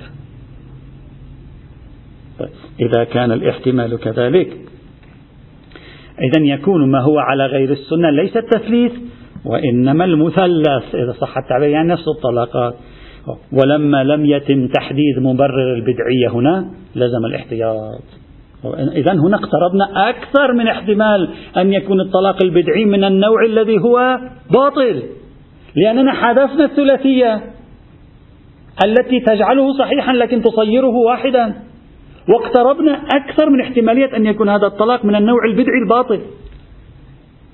[2.40, 2.50] طيب
[2.80, 4.58] إذا كان الاحتمال كذلك.
[6.20, 8.92] إذا يكون ما هو على غير السنة ليس التثليث
[9.46, 12.76] وإنما المثلث إذا صح التعبير يعني نفس الطلاقات
[13.52, 18.04] ولما لم يتم تحديد مبرر البدعية هنا لزم الاحتياط.
[18.96, 24.20] إذا هنا اقتربنا أكثر من احتمال أن يكون الطلاق البدعي من النوع الذي هو
[24.52, 25.04] باطل.
[25.76, 27.42] لأننا حذفنا الثلاثية
[28.86, 31.54] التي تجعله صحيحا لكن تصيره واحدا.
[32.30, 36.22] واقتربنا أكثر من احتمالية أن يكون هذا الطلاق من النوع البدعي الباطل.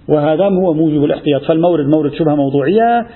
[0.08, 1.42] وهذا هو موجب الاحتياط.
[1.42, 3.08] فالمورد مورد شبهة موضوعية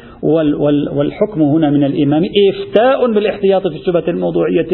[0.94, 4.68] والحكم هنا من الإمام إفتاء بالاحتياط في الشبهة الموضوعية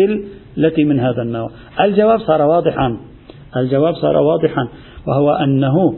[0.58, 1.49] التي من هذا النوع.
[1.82, 2.97] الجواب صار واضحا.
[3.58, 4.67] الجواب صار واضحا
[5.08, 5.93] وهو أنه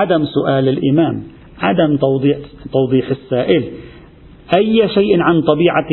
[0.00, 1.22] عدم سؤال الإمام
[1.60, 2.38] عدم توضيح,
[2.72, 3.64] توضيح السائل
[4.56, 5.88] أي شيء عن طبيعة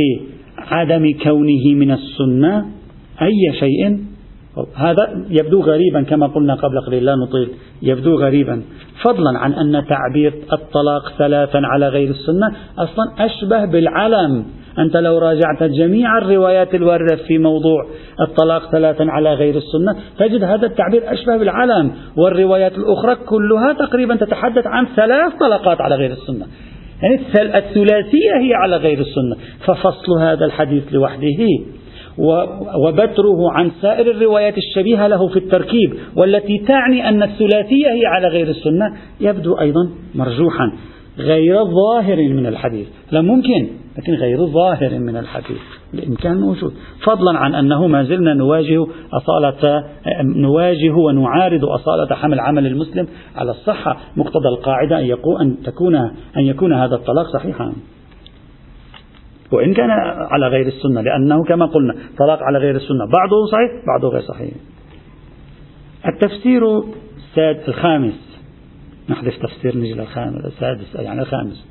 [0.58, 2.66] عدم كونه من السنة
[3.22, 4.00] أي شيء
[4.76, 7.50] هذا يبدو غريبا كما قلنا قبل قليل لا نطيل.
[7.82, 8.62] يبدو غريبا.
[9.04, 14.46] فضلا عن أن تعبير الطلاق ثلاثا على غير السنة أصلا أشبه بالعلم.
[14.80, 17.86] أنت لو راجعت جميع الروايات الواردة في موضوع
[18.22, 21.92] الطلاق ثلاثا على غير السنة تجد هذا التعبير أشبه بالعلم.
[22.18, 26.46] والروايات الأخرى كلها تقريبا تتحدث عن ثلاث طلقات على غير السنة.
[27.02, 27.16] يعني
[27.58, 29.36] الثلاثية هي على غير السنة.
[29.66, 31.48] ففصل هذا الحديث لوحده.
[32.86, 38.48] وبتره عن سائر الروايات الشبيهة له في التركيب والتي تعني أن الثلاثية هي على غير
[38.48, 40.72] السنة يبدو أيضا مرجوحا
[41.18, 42.88] غير ظاهر من الحديث.
[43.12, 45.62] لا ممكن لكن غير ظاهر من الحديث
[45.94, 46.74] الإمكان موجود
[47.06, 49.84] فضلا عن أنه ما زلنا نواجه أصالة
[50.24, 53.98] نواجه ونعارض أصالة حمل عمل المسلم على الصحة.
[54.18, 55.00] مقتضى القاعدة
[55.42, 55.96] أن, تكون
[56.38, 57.74] أن يكون هذا الطلاق صحيحا.
[59.54, 59.90] وإن كان
[60.32, 63.06] على غير السنة لأنه كما قلنا طلاق على غير السنة.
[63.06, 64.54] بعضه صحيح بعضه غير صحيح.
[66.08, 66.80] التفسير
[67.18, 68.40] الساد الخامس.
[69.10, 71.68] نحذف تفسير نجي للخامس السادس يعني الخامس.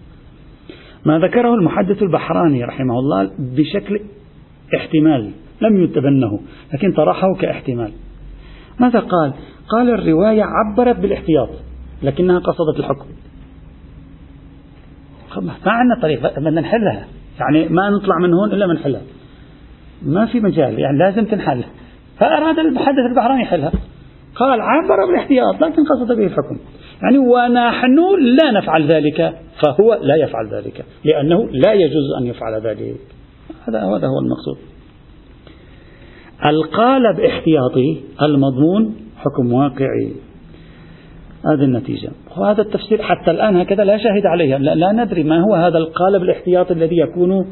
[1.06, 4.00] ما ذكره المحدث البحراني رحمه الله بشكل
[4.76, 6.40] احتمال لم يتبنه
[6.74, 7.92] لكن طرحه كاحتمال.
[8.80, 9.32] ماذا قال؟
[9.68, 11.48] قال الرواية عبرت بالاحتياط
[12.02, 13.06] لكنها قصدت الحكم.
[15.36, 17.06] ما عندنا طريق بدنا نحلها.
[17.42, 19.02] يعني ما نطلع من هون إلا منحلها
[20.02, 21.64] ما في مجال يعني لازم تنحل
[22.18, 23.72] فأراد المحدث البحراني يحلها.
[24.36, 26.58] قال عبر بالاحتياط لكن قصد به الحكم
[27.02, 32.96] يعني ونحن لا نفعل ذلك فهو لا يفعل ذلك لأنه لا يجوز أن يفعل ذلك.
[33.68, 34.58] هذا هذا هو المقصود.
[36.46, 40.12] القالب احتياطي المضمون حكم واقعي.
[41.44, 42.10] هذه النتيجة.
[42.36, 46.22] وهذا التفسير حتى الآن هكذا لا شاهد عليه لا, لا ندري ما هو هذا القالب
[46.22, 47.46] الاحتياطي الذي يكون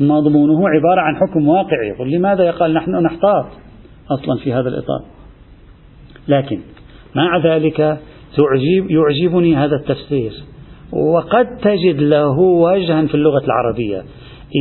[0.00, 2.16] مضمونه عبارة عن حكم واقعي.
[2.16, 3.46] لماذا يقال نحن نحتاط
[4.10, 5.04] أصلا في هذا الإطار؟
[6.28, 6.60] لكن
[7.14, 7.76] مع ذلك
[8.36, 10.32] تعجب يعجبني هذا التفسير.
[10.92, 14.02] وقد تجد له وجها في اللغة العربية.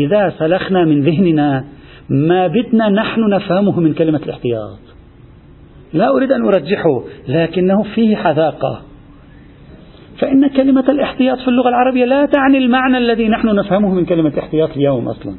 [0.05, 1.65] إذا سلخنا من ذهننا
[2.09, 4.92] ما بدنا نحن نفهمه من كلمة الاحتياط.
[5.93, 8.81] لا أريد أن أرجحه لكنه فيه حذاقة.
[10.19, 14.69] فإن كلمة الاحتياط في اللغة العربية لا تعني المعنى الذي نحن نفهمه من كلمة احتياط
[14.69, 15.35] اليوم أصلا.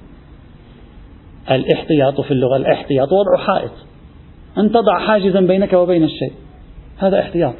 [1.50, 3.72] الاحتياط في اللغة الاحتياط وضع حائط.
[4.58, 6.32] أن تضع حاجزا بينك وبين الشيء.
[6.98, 7.54] هذا احتياط.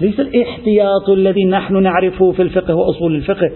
[0.00, 3.50] ليس الاحتياط الذي نحن نعرفه في الفقه وأصول الفقه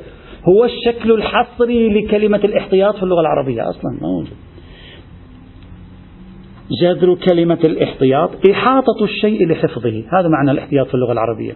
[0.48, 4.36] هو الشكل الحصري لكلمة الاحتياط في اللغة العربية أصلا موجود.
[6.82, 10.02] جذر كلمة الاحتياط إحاطة الشيء لحفظه.
[10.12, 11.52] هذا معنى الاحتياط في اللغة العربية.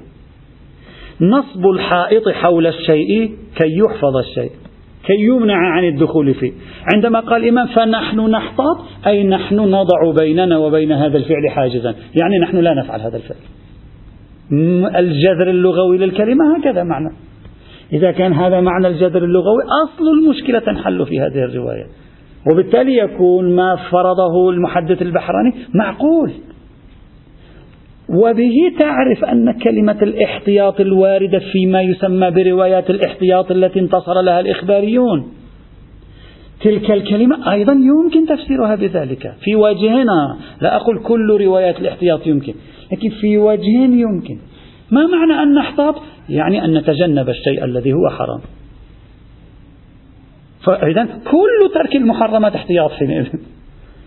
[1.21, 4.51] نصب الحائط حول الشيء كي يحفظ الشيء
[5.07, 6.53] كي يمنع عن الدخول فيه.
[6.95, 11.95] عندما قال الإمام فنحن نحتاط أي نحن نضع بيننا وبين هذا الفعل حاجزا.
[12.21, 13.39] يعني نحن لا نفعل هذا الفعل.
[14.97, 17.17] الجذر اللغوي للكلمة هكذا معنى.
[17.93, 21.87] إذا كان هذا معنى الجذر اللغوي أصل المشكلة تنحل في هذه الرواية.
[22.47, 26.33] وبالتالي يكون ما فرضه المحدث البحراني معقول.
[28.09, 35.33] وبه تعرف أن كلمة الاحتياط الواردة فيما يسمى بروايات الاحتياط التي انتصر لها الإخباريون.
[36.61, 39.35] تلك الكلمة أيضا يمكن تفسيرها بذلك.
[39.41, 42.55] في وجهنا لا أقول كل روايات الاحتياط يمكن
[42.93, 44.39] لكن في وجه يمكن.
[44.91, 45.95] ما معنى أن نحتاط؟
[46.29, 48.41] يعني أن نتجنب الشيء الذي هو حرام.
[50.65, 53.27] فإذا كل ترك المحرمات احتياط حينئذ.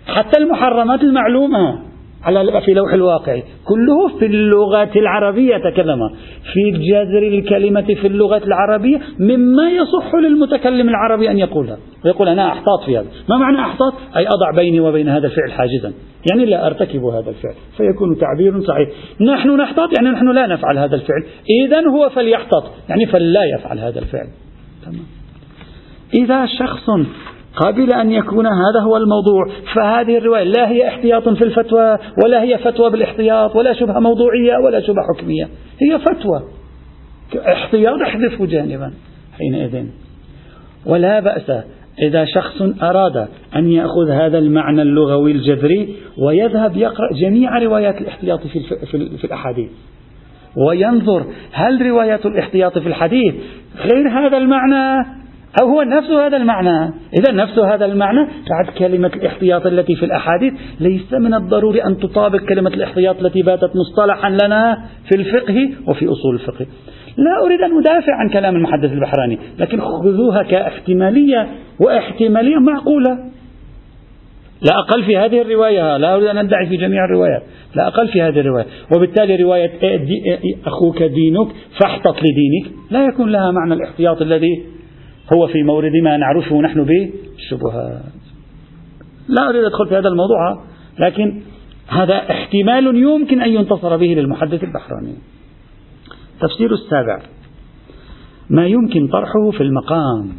[0.08, 1.80] حتى المحرمات المعلومة
[2.24, 3.40] على في لوح الواقع.
[3.66, 6.10] كله في اللغة العربية تكلم.
[6.54, 12.84] في جذر الكلمة في اللغة العربية مما يصح للمتكلم العربي أن يقولها ويقول أنا أحتاط
[12.86, 13.08] في هذا.
[13.30, 15.94] ما معنى أحتاط؟ أي أضع بيني وبين هذا الفعل حاجزا.
[16.32, 17.56] يعني لا أرتكب هذا الفعل.
[17.78, 18.90] فيكون تعبير صحيح.
[19.22, 21.24] نحن نحتاط يعني نحن لا نفعل هذا الفعل.
[21.66, 22.64] إذا هو فليحتاط.
[22.90, 24.28] يعني فلا يفعل هذا الفعل.
[24.86, 25.23] تمام.
[26.14, 26.90] إذا شخص
[27.56, 29.46] قبل أن يكون هذا هو الموضوع
[29.76, 34.82] فهذه الرواية لا هي احتياط في الفتوى ولا هي فتوى بالاحتياط ولا شبهة موضوعية ولا
[34.82, 35.50] شبهة حكمية
[35.82, 36.44] هي فتوى.
[37.48, 38.94] احتياط احذفه جانبا
[39.38, 39.86] حينئذ.
[40.86, 41.52] ولا بأس
[42.02, 48.60] إذا شخص أراد أن يأخذ هذا المعنى اللغوي الجذري ويذهب يقرأ جميع روايات الاحتياط في,
[49.18, 49.70] في الأحاديث.
[50.68, 53.36] وينظر هل روايات الاحتياط في الحديث
[53.78, 55.23] غير هذا المعنى؟
[55.62, 56.94] أو هو نفس هذا المعنى.
[57.14, 62.40] إذا نفس هذا المعنى بعد كلمة الاحتياط التي في الأحاديث ليس من الضروري أن تطابق
[62.40, 66.66] كلمة الاحتياط التي باتت مصطلحا لنا في الفقه وفي أصول الفقه.
[67.18, 71.48] لا أريد أن أدافع عن كلام المحدث البحراني لكن خذوها كاحتمالية
[71.80, 73.18] واحتمالية معقولة.
[74.62, 77.44] لا أقل في هذه الرواية لا أريد أن أدعي في جميع الروايات
[77.76, 78.66] لا أقل في هذه الرواية.
[78.96, 79.72] وبالتالي رواية
[80.66, 81.48] أخوك دينك
[81.82, 82.72] فاحتط لدينك.
[82.92, 84.73] لا يكون لها معنى الاحتياط الذي
[85.34, 88.04] هو في مورد ما نعرفه نحن بالشبهات
[89.28, 90.64] لا أريد أدخل في هذا الموضوع
[91.00, 91.42] لكن
[91.88, 95.16] هذا احتمال يمكن أن ينتصر به للمحدث البحراني.
[96.42, 97.20] تفسير السابع.
[98.50, 100.30] ما يمكن طرحه في المقام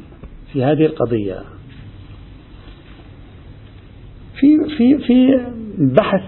[0.52, 1.38] في هذه القضية.
[4.40, 5.40] في في في
[5.78, 6.22] بحث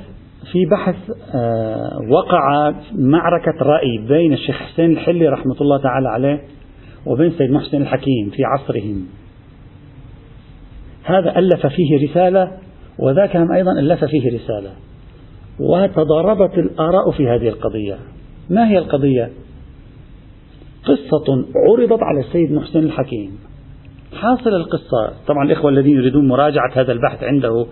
[0.53, 0.97] في بحث
[1.35, 6.41] آه وقع معركة رأي بين الشيخ حسين الحلي رحمة الله تعالى عليه
[7.07, 9.07] وبين سيد محسن الحكيم في عصرهم.
[11.05, 12.53] هذا ألف فيه رسالة
[12.99, 14.71] وذاك هم أيضا ألف فيه رسالة.
[15.61, 17.99] وتضاربت الآراء في هذه القضية.
[18.51, 19.31] ما هي القضية؟
[20.85, 23.39] قصة عرضت على السيد محسن الحكيم.
[24.13, 25.13] حاصل القصة.
[25.27, 27.67] طبعا الإخوة الذين يريدون مراجعة هذا البحث عنده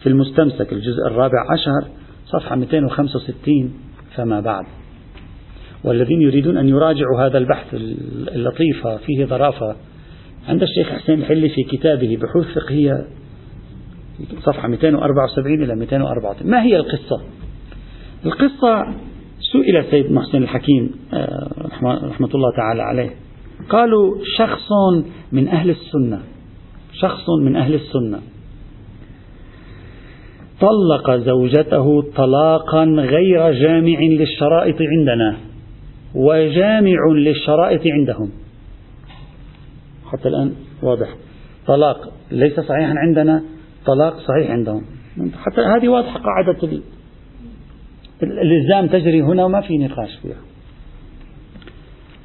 [0.00, 1.88] في المستمسك الجزء الرابع عشر
[2.26, 3.72] صفحة 265
[4.14, 4.77] فما بعد.
[5.84, 7.74] والذين يريدون أن يراجعوا هذا البحث
[8.34, 9.76] اللطيفة فيه ظرافة.
[10.48, 13.06] عند الشيخ حسين الحلي في كتابه بحوث فقهية
[14.40, 17.20] صفحة 274 إلى 284 ما هي القصة؟
[18.26, 18.94] القصة
[19.52, 21.48] سئل السيد محسن الحكيم آه،
[21.82, 23.10] رحمة الله تعالى عليه.
[23.68, 24.68] قالوا شخص
[25.32, 26.22] من أهل السنة
[26.92, 28.20] شخص من أهل السنة.
[30.60, 35.47] طلق زوجته طلاقا غير جامع للشرائط عندنا.
[36.14, 38.30] وجامع للشرائط عندهم.
[40.12, 41.08] حتى الآن واضح.
[41.66, 43.42] طلاق ليس صحيحا عندنا
[43.86, 44.84] طلاق صحيح عندهم.
[45.34, 46.80] حتى هذه واضحة قاعدة
[48.22, 50.40] الإلزام تجري هنا وما في نقاش فيها.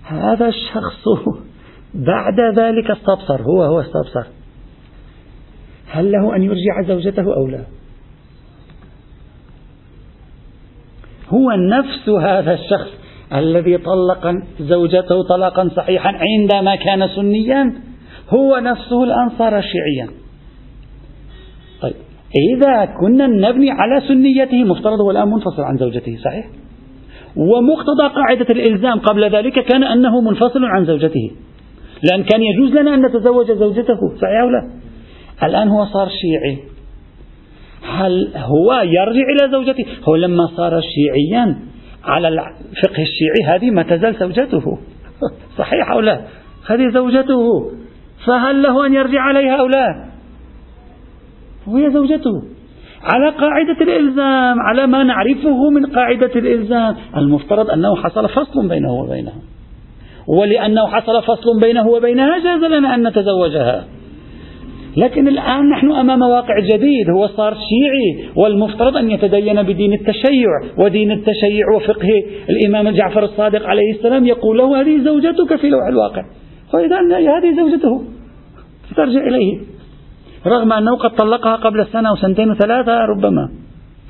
[0.04, 1.04] هذا الشخص
[1.94, 4.30] بعد ذلك استبصر هو هو استبصر.
[5.88, 7.64] هل له أن يرجع زوجته أو لا؟
[11.30, 13.03] هو نفس هذا الشخص.
[13.36, 17.74] الذي طلق زوجته طلاقا صحيحا عندما كان سنيا
[18.30, 20.10] هو نفسه الآن صار شيعيا.
[21.82, 21.96] طيب
[22.56, 26.46] إذا كنا نبني على سنيته مفترض هو الآن منفصل عن زوجته صحيح؟
[27.36, 31.32] ومقتضى قاعدة الإلزام قبل ذلك كان أنه منفصل عن زوجته.
[32.12, 34.70] لأن كان يجوز لنا أن نتزوج زوجته صحيح أو لا؟
[35.44, 36.58] الآن هو صار شيعي.
[37.98, 41.56] هل هو يرجع إلى زوجته؟ هو لما صار شيعيا
[42.04, 44.78] على الفقه الشيعي هذه ما تزال زوجته.
[45.60, 46.22] صحيح أو لا؟
[46.70, 47.72] هذه زوجته.
[48.26, 50.06] فهل له أن يرجع عليها أو لا؟
[51.68, 52.44] وهي زوجته.
[53.04, 56.96] على قاعدة الإلزام على ما نعرفه من قاعدة الإلزام.
[57.18, 59.42] المفترض أنه حصل فصل بينه وبينها.
[60.28, 63.86] ولأنه حصل فصل بينه وبينها جاز لنا أن نتزوجها.
[64.98, 71.12] لكن الآن نحن أمام واقع جديد هو صار شيعي والمفترض أن يتدين بدين التشيع ودين
[71.12, 76.26] التشيع وفقه الإمام جعفر الصادق عليه السلام يقول له هذه زوجتك في لوح الواقع.
[76.74, 76.98] فإذا
[77.38, 78.04] هذه زوجته.
[78.96, 79.60] ترجع إليه.
[80.48, 83.50] رغم أنه قد طلقها قبل سنة وسنتين وثلاثة ربما.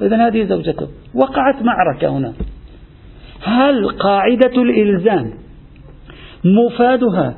[0.02, 0.88] إذا هذه زوجته.
[1.16, 2.34] وقعت معركة هنا.
[3.44, 5.34] هل قاعدة الإلزام
[6.46, 7.36] مفادها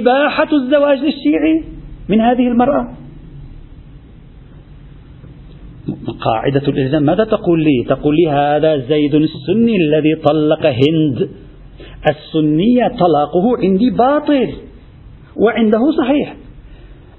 [0.00, 1.75] إباحة الزواج للشيعي؟
[2.08, 2.88] من هذه المرأة.
[6.20, 11.30] قاعدة الإلزام ماذا تقول لي؟ تقول لي هذا زيد السني الذي طلق هند.
[12.10, 14.52] السنية طلاقه عندي باطل
[15.36, 16.36] وعنده صحيح.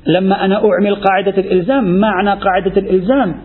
[0.07, 3.35] لما أنا أعمل قاعدة الإلزام معنى قاعدة الإلزام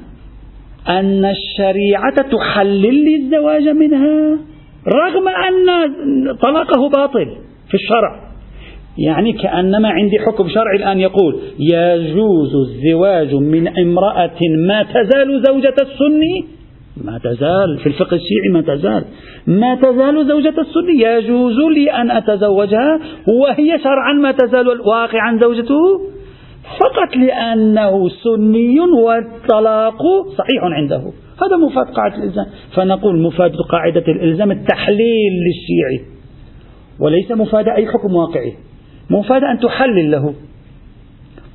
[0.89, 4.39] أن الشريعة تحلل لي الزواج منها
[4.89, 7.37] رغم أن طلاقه باطل
[7.69, 8.32] في الشرع.
[8.99, 16.45] يعني كأنما عندي حكم شرعي الآن يقول يجوز الزواج من امرأة ما تزال زوجة السني؟
[17.05, 17.79] ما تزال.
[17.79, 19.05] في الفقه الشيعي ما تزال.
[19.47, 26.01] ما تزال زوجة السني؟ يجوز لي أن أتزوجها وهي شرعا ما تزال واقعا زوجته؟
[26.81, 30.03] فقط لأنه سني والطلاق
[30.39, 31.03] صحيح عنده.
[31.43, 32.47] هذا مفاد قاعدة الإلزام.
[32.77, 36.13] فنقول مفاد قاعدة الإلزام التحليل للشيعي.
[37.01, 38.53] وليس مفاد أي حكم واقعي.
[39.13, 40.35] مفاد أن تحلل له.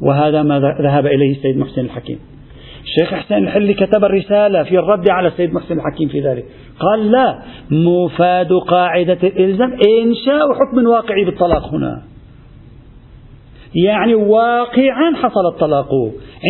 [0.01, 2.19] وهذا ما ذهب إليه السيد محسن الحكيم.
[2.83, 6.45] الشيخ حسين الحلي كتب الرسالة في الرد على السيد محسن الحكيم في ذلك.
[6.79, 7.39] قال لا
[7.71, 12.01] مفاد قاعدة الإلزام إنشاء حكم واقعي بالطلاق هنا.
[13.75, 15.89] يعني واقعا حصل الطلاق.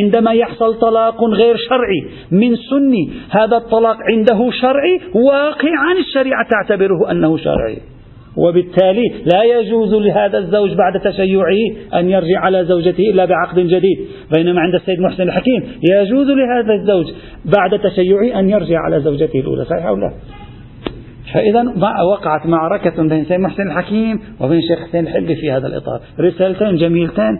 [0.01, 2.01] عندما يحصل طلاق غير شرعي
[2.32, 7.78] من سني هذا الطلاق عنده شرعي واقعا الشريعة تعتبره أنه شرعي.
[8.38, 13.97] وبالتالي لا يجوز لهذا الزوج بعد تشيعه أن يرجع على زوجته إلا بعقد جديد.
[14.38, 17.13] بينما عند السيد محسن الحكيم يجوز لهذا الزوج
[17.45, 19.65] بعد تشيعه أن يرجع على زوجته الأولى.
[19.65, 20.13] صحيح أو لا؟
[21.33, 21.63] فإذا
[22.11, 25.99] وقعت معركة بين سيد محسن الحكيم وبين شيخ حسين الحلبي في هذا الإطار.
[26.19, 27.39] رسالتين جميلتين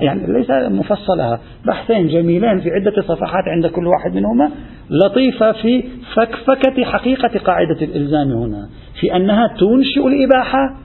[0.00, 4.50] يعني ليس مفصلة بحثين جميلين في عدة صفحات عند كل واحد منهما
[4.90, 5.84] لطيفة في
[6.14, 8.68] فكفكة حقيقة قاعدة الإلزام هنا.
[9.04, 10.76] في أنها تنشئ الإباحة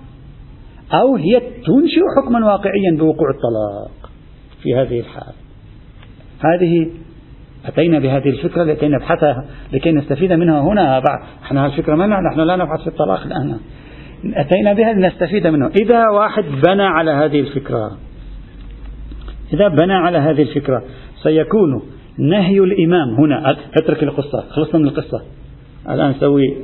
[0.94, 4.12] أو هي تنشئ حكما واقعيا بوقوع الطلاق
[4.64, 5.34] في هذه الحال.
[6.40, 6.90] هذه
[7.66, 11.00] أتينا بهذه الفكرة لكي نبحثها لكي نستفيد منها هنا.
[11.00, 13.60] بعد إحنا الفكرة ما نحن لا نبحث في الطلاق الآن.
[14.36, 17.98] أتينا بها لنستفيد منه إذا واحد بنى على هذه الفكرة
[19.54, 20.84] إذا بنى على هذه الفكرة
[21.24, 21.82] سيكون
[22.18, 23.58] نهي الإمام هنا.
[23.82, 25.22] اترك القصة خلصنا من القصة.
[25.90, 26.56] الآن نسوي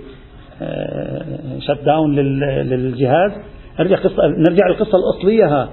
[1.59, 3.31] شت داون للجهاز
[3.79, 5.69] نرجع قصة نرجع للقصة الأصلية.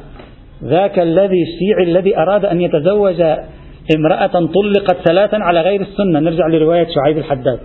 [0.64, 3.20] ذاك الذي الشيعي الذي أراد أن يتزوج
[3.96, 6.20] امرأة طلقت ثلاثا على غير السنة.
[6.20, 7.58] نرجع لرواية شعيب الحداد.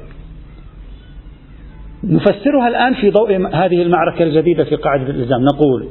[2.03, 5.87] نفسرها الآن في ضوء هذه المعركة الجديدة في قاعدة الإلزام نقول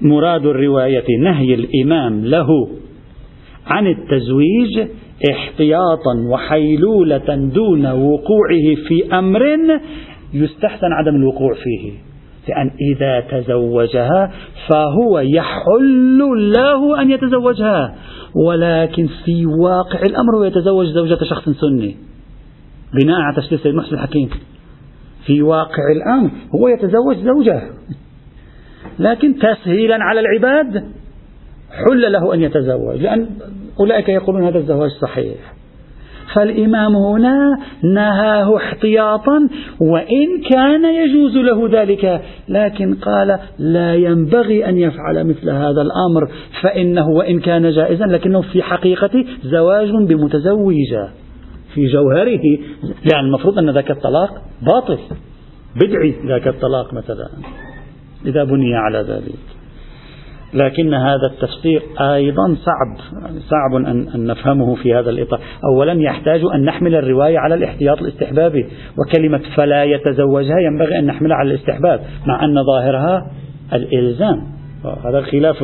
[0.00, 2.46] مراد الرواية نهي الإمام له
[3.66, 4.88] عن التزويج
[5.30, 9.42] احتياطا وحيلولة دون وقوعه في أمر
[10.44, 11.92] يستحسن عدم الوقوع فيه.
[12.48, 14.32] لأن إذا تزوجها
[14.68, 16.18] فهو يحل
[16.56, 17.94] له أن يتزوجها
[18.46, 21.96] ولكن في واقع الأمر هو يتزوج زوجة شخص سني.
[22.94, 24.30] بناء على تشخيص سيد محسن الحكيم.
[25.26, 27.62] في واقع الأمر هو يتزوج زوجة.
[28.98, 30.84] لكن تسهيلا على العباد
[31.70, 32.96] حل له أن يتزوج.
[32.96, 33.26] لأن
[33.80, 35.55] أولئك يقولون هذا الزواج صحيح.
[36.34, 39.48] فالإمام هنا نهاه احتياطا
[39.80, 46.30] وإن كان يجوز له ذلك لكن قال لا ينبغي أن يفعل مثل هذا الأمر
[46.62, 51.08] فإنه وإن كان جائزا لكنه في حقيقة زواج بمتزوجة
[51.74, 52.58] في جوهره
[53.12, 54.30] يعني المفروض أن ذاك الطلاق
[54.62, 54.98] باطل.
[55.76, 57.28] بدعي ذاك الطلاق مثلا
[58.26, 59.55] إذا بني على ذلك.
[60.56, 62.96] لكن هذا التفسير أيضا صعب
[63.38, 65.40] صعب أن, أن نفهمه في هذا الإطار.
[65.72, 68.66] أولا يحتاج أن نحمل الرواية على الاحتياط الاستحبابي
[68.98, 73.30] وكلمة فلا يتزوجها ينبغي أن نحملها على الاستحباب مع أن ظاهرها
[73.72, 74.56] الإلزام.
[75.04, 75.56] هذا خلاف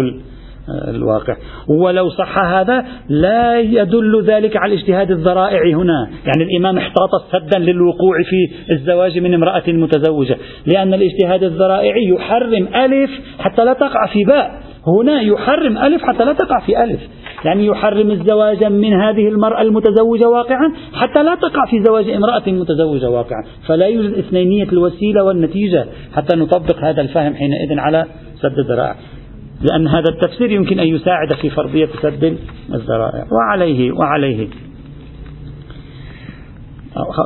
[0.89, 1.37] الواقع.
[1.69, 6.11] ولو صح هذا لا يدل ذلك على اجتهاد الذرائع هنا.
[6.27, 10.37] يعني الإمام احتاط سدا للوقوع في الزواج من امرأة متزوجة
[10.67, 14.72] لأن الاجتهاد الذرائعي يحرم ألف حتى لا تقع في باء.
[14.87, 17.01] هنا يحرم ألف حتى لا تقع في ألف.
[17.45, 23.11] يعني يحرم الزواج من هذه المرأة المتزوجة واقعا حتى لا تقع في زواج امرأة متزوجة
[23.11, 23.45] واقعا.
[23.69, 28.05] فلا يوجد اثنينية الوسيلة والنتيجة حتى نطبق هذا الفهم حينئذ على
[28.37, 28.97] سد الذرائع.
[29.71, 32.37] لأن هذا التفسير يمكن أن يساعد في فرضية سد
[32.75, 33.25] الذرائع.
[33.33, 34.49] وعليه وعليه.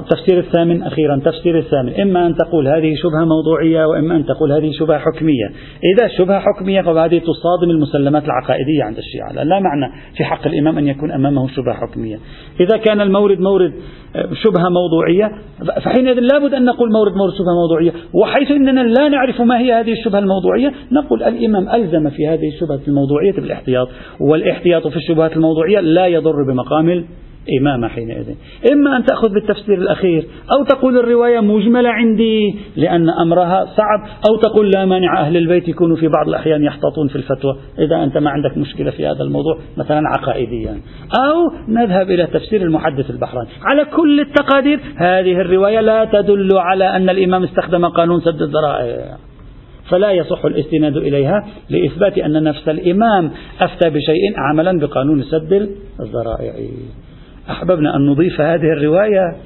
[0.03, 2.01] التفسير الثامن أخيرا تفسير الثامن.
[2.01, 5.47] إما أن تقول هذه شبهة موضوعية وإما أن تقول هذه شبهة حكمية.
[5.95, 9.45] إذا شبهة حكمية فهذه تصادم المسلمات العقائدية عند الشيعة.
[9.45, 12.19] لا معنى في حق الإمام أن يكون أمامه شبهة حكمية.
[12.61, 13.73] إذا كان المورد مورد
[14.17, 15.31] آه، شبهة موضوعية
[15.85, 17.93] فحينئذ لابد أن نقول مورد مورد شبهة موضوعية.
[18.15, 22.81] وحيث أننا لا نعرف ما هي هذه الشبهة الموضوعية نقول الإمام ألزم في هذه الشبهة
[22.89, 23.89] الموضوعية بالإحتياط.
[24.21, 27.05] والإحتياط في الشبهات الموضوعية لا يضر بمقام
[27.61, 28.35] إمامة حينئذ.
[28.73, 34.71] إما أن تأخذ بالتفسير الأخير أو تقول الرواية مجملة عندي لأن أمرها صعب أو تقول
[34.71, 37.57] لا مانع أهل البيت يكونوا في بعض الأحيان يحتاطون في الفتوى.
[37.79, 40.81] إذا أنت ما عندك مشكلة في هذا الموضوع مثلا عقائديا.
[41.21, 43.49] أو نذهب إلى تفسير المحدث البحراني.
[43.65, 49.17] على كل التقادير هذه الرواية لا تدل على أن الإمام استخدم قانون سد الذرائع.
[49.91, 53.31] فلا يصح الاستناد إليها لإثبات أن نفس الإمام
[53.61, 55.71] أفتى بشيء عملا بقانون سد
[56.01, 56.53] الذرائع.
[57.51, 59.37] أحببنا أن نضيف هذه الرواية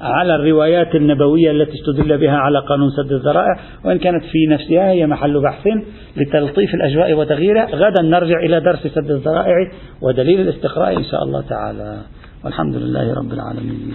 [0.00, 5.06] على الروايات النبوية التي استدل بها على قانون سد الذرائع وإن كانت في نفسها هي
[5.06, 5.66] محل بحث
[6.16, 7.66] لتلطيف الأجواء وتغييرها.
[7.74, 9.70] غدا نرجع إلى درس سد الذرائع
[10.02, 11.98] ودليل الاستقراء إن شاء الله تعالى.
[12.44, 13.94] والحمد لله رب العالمين.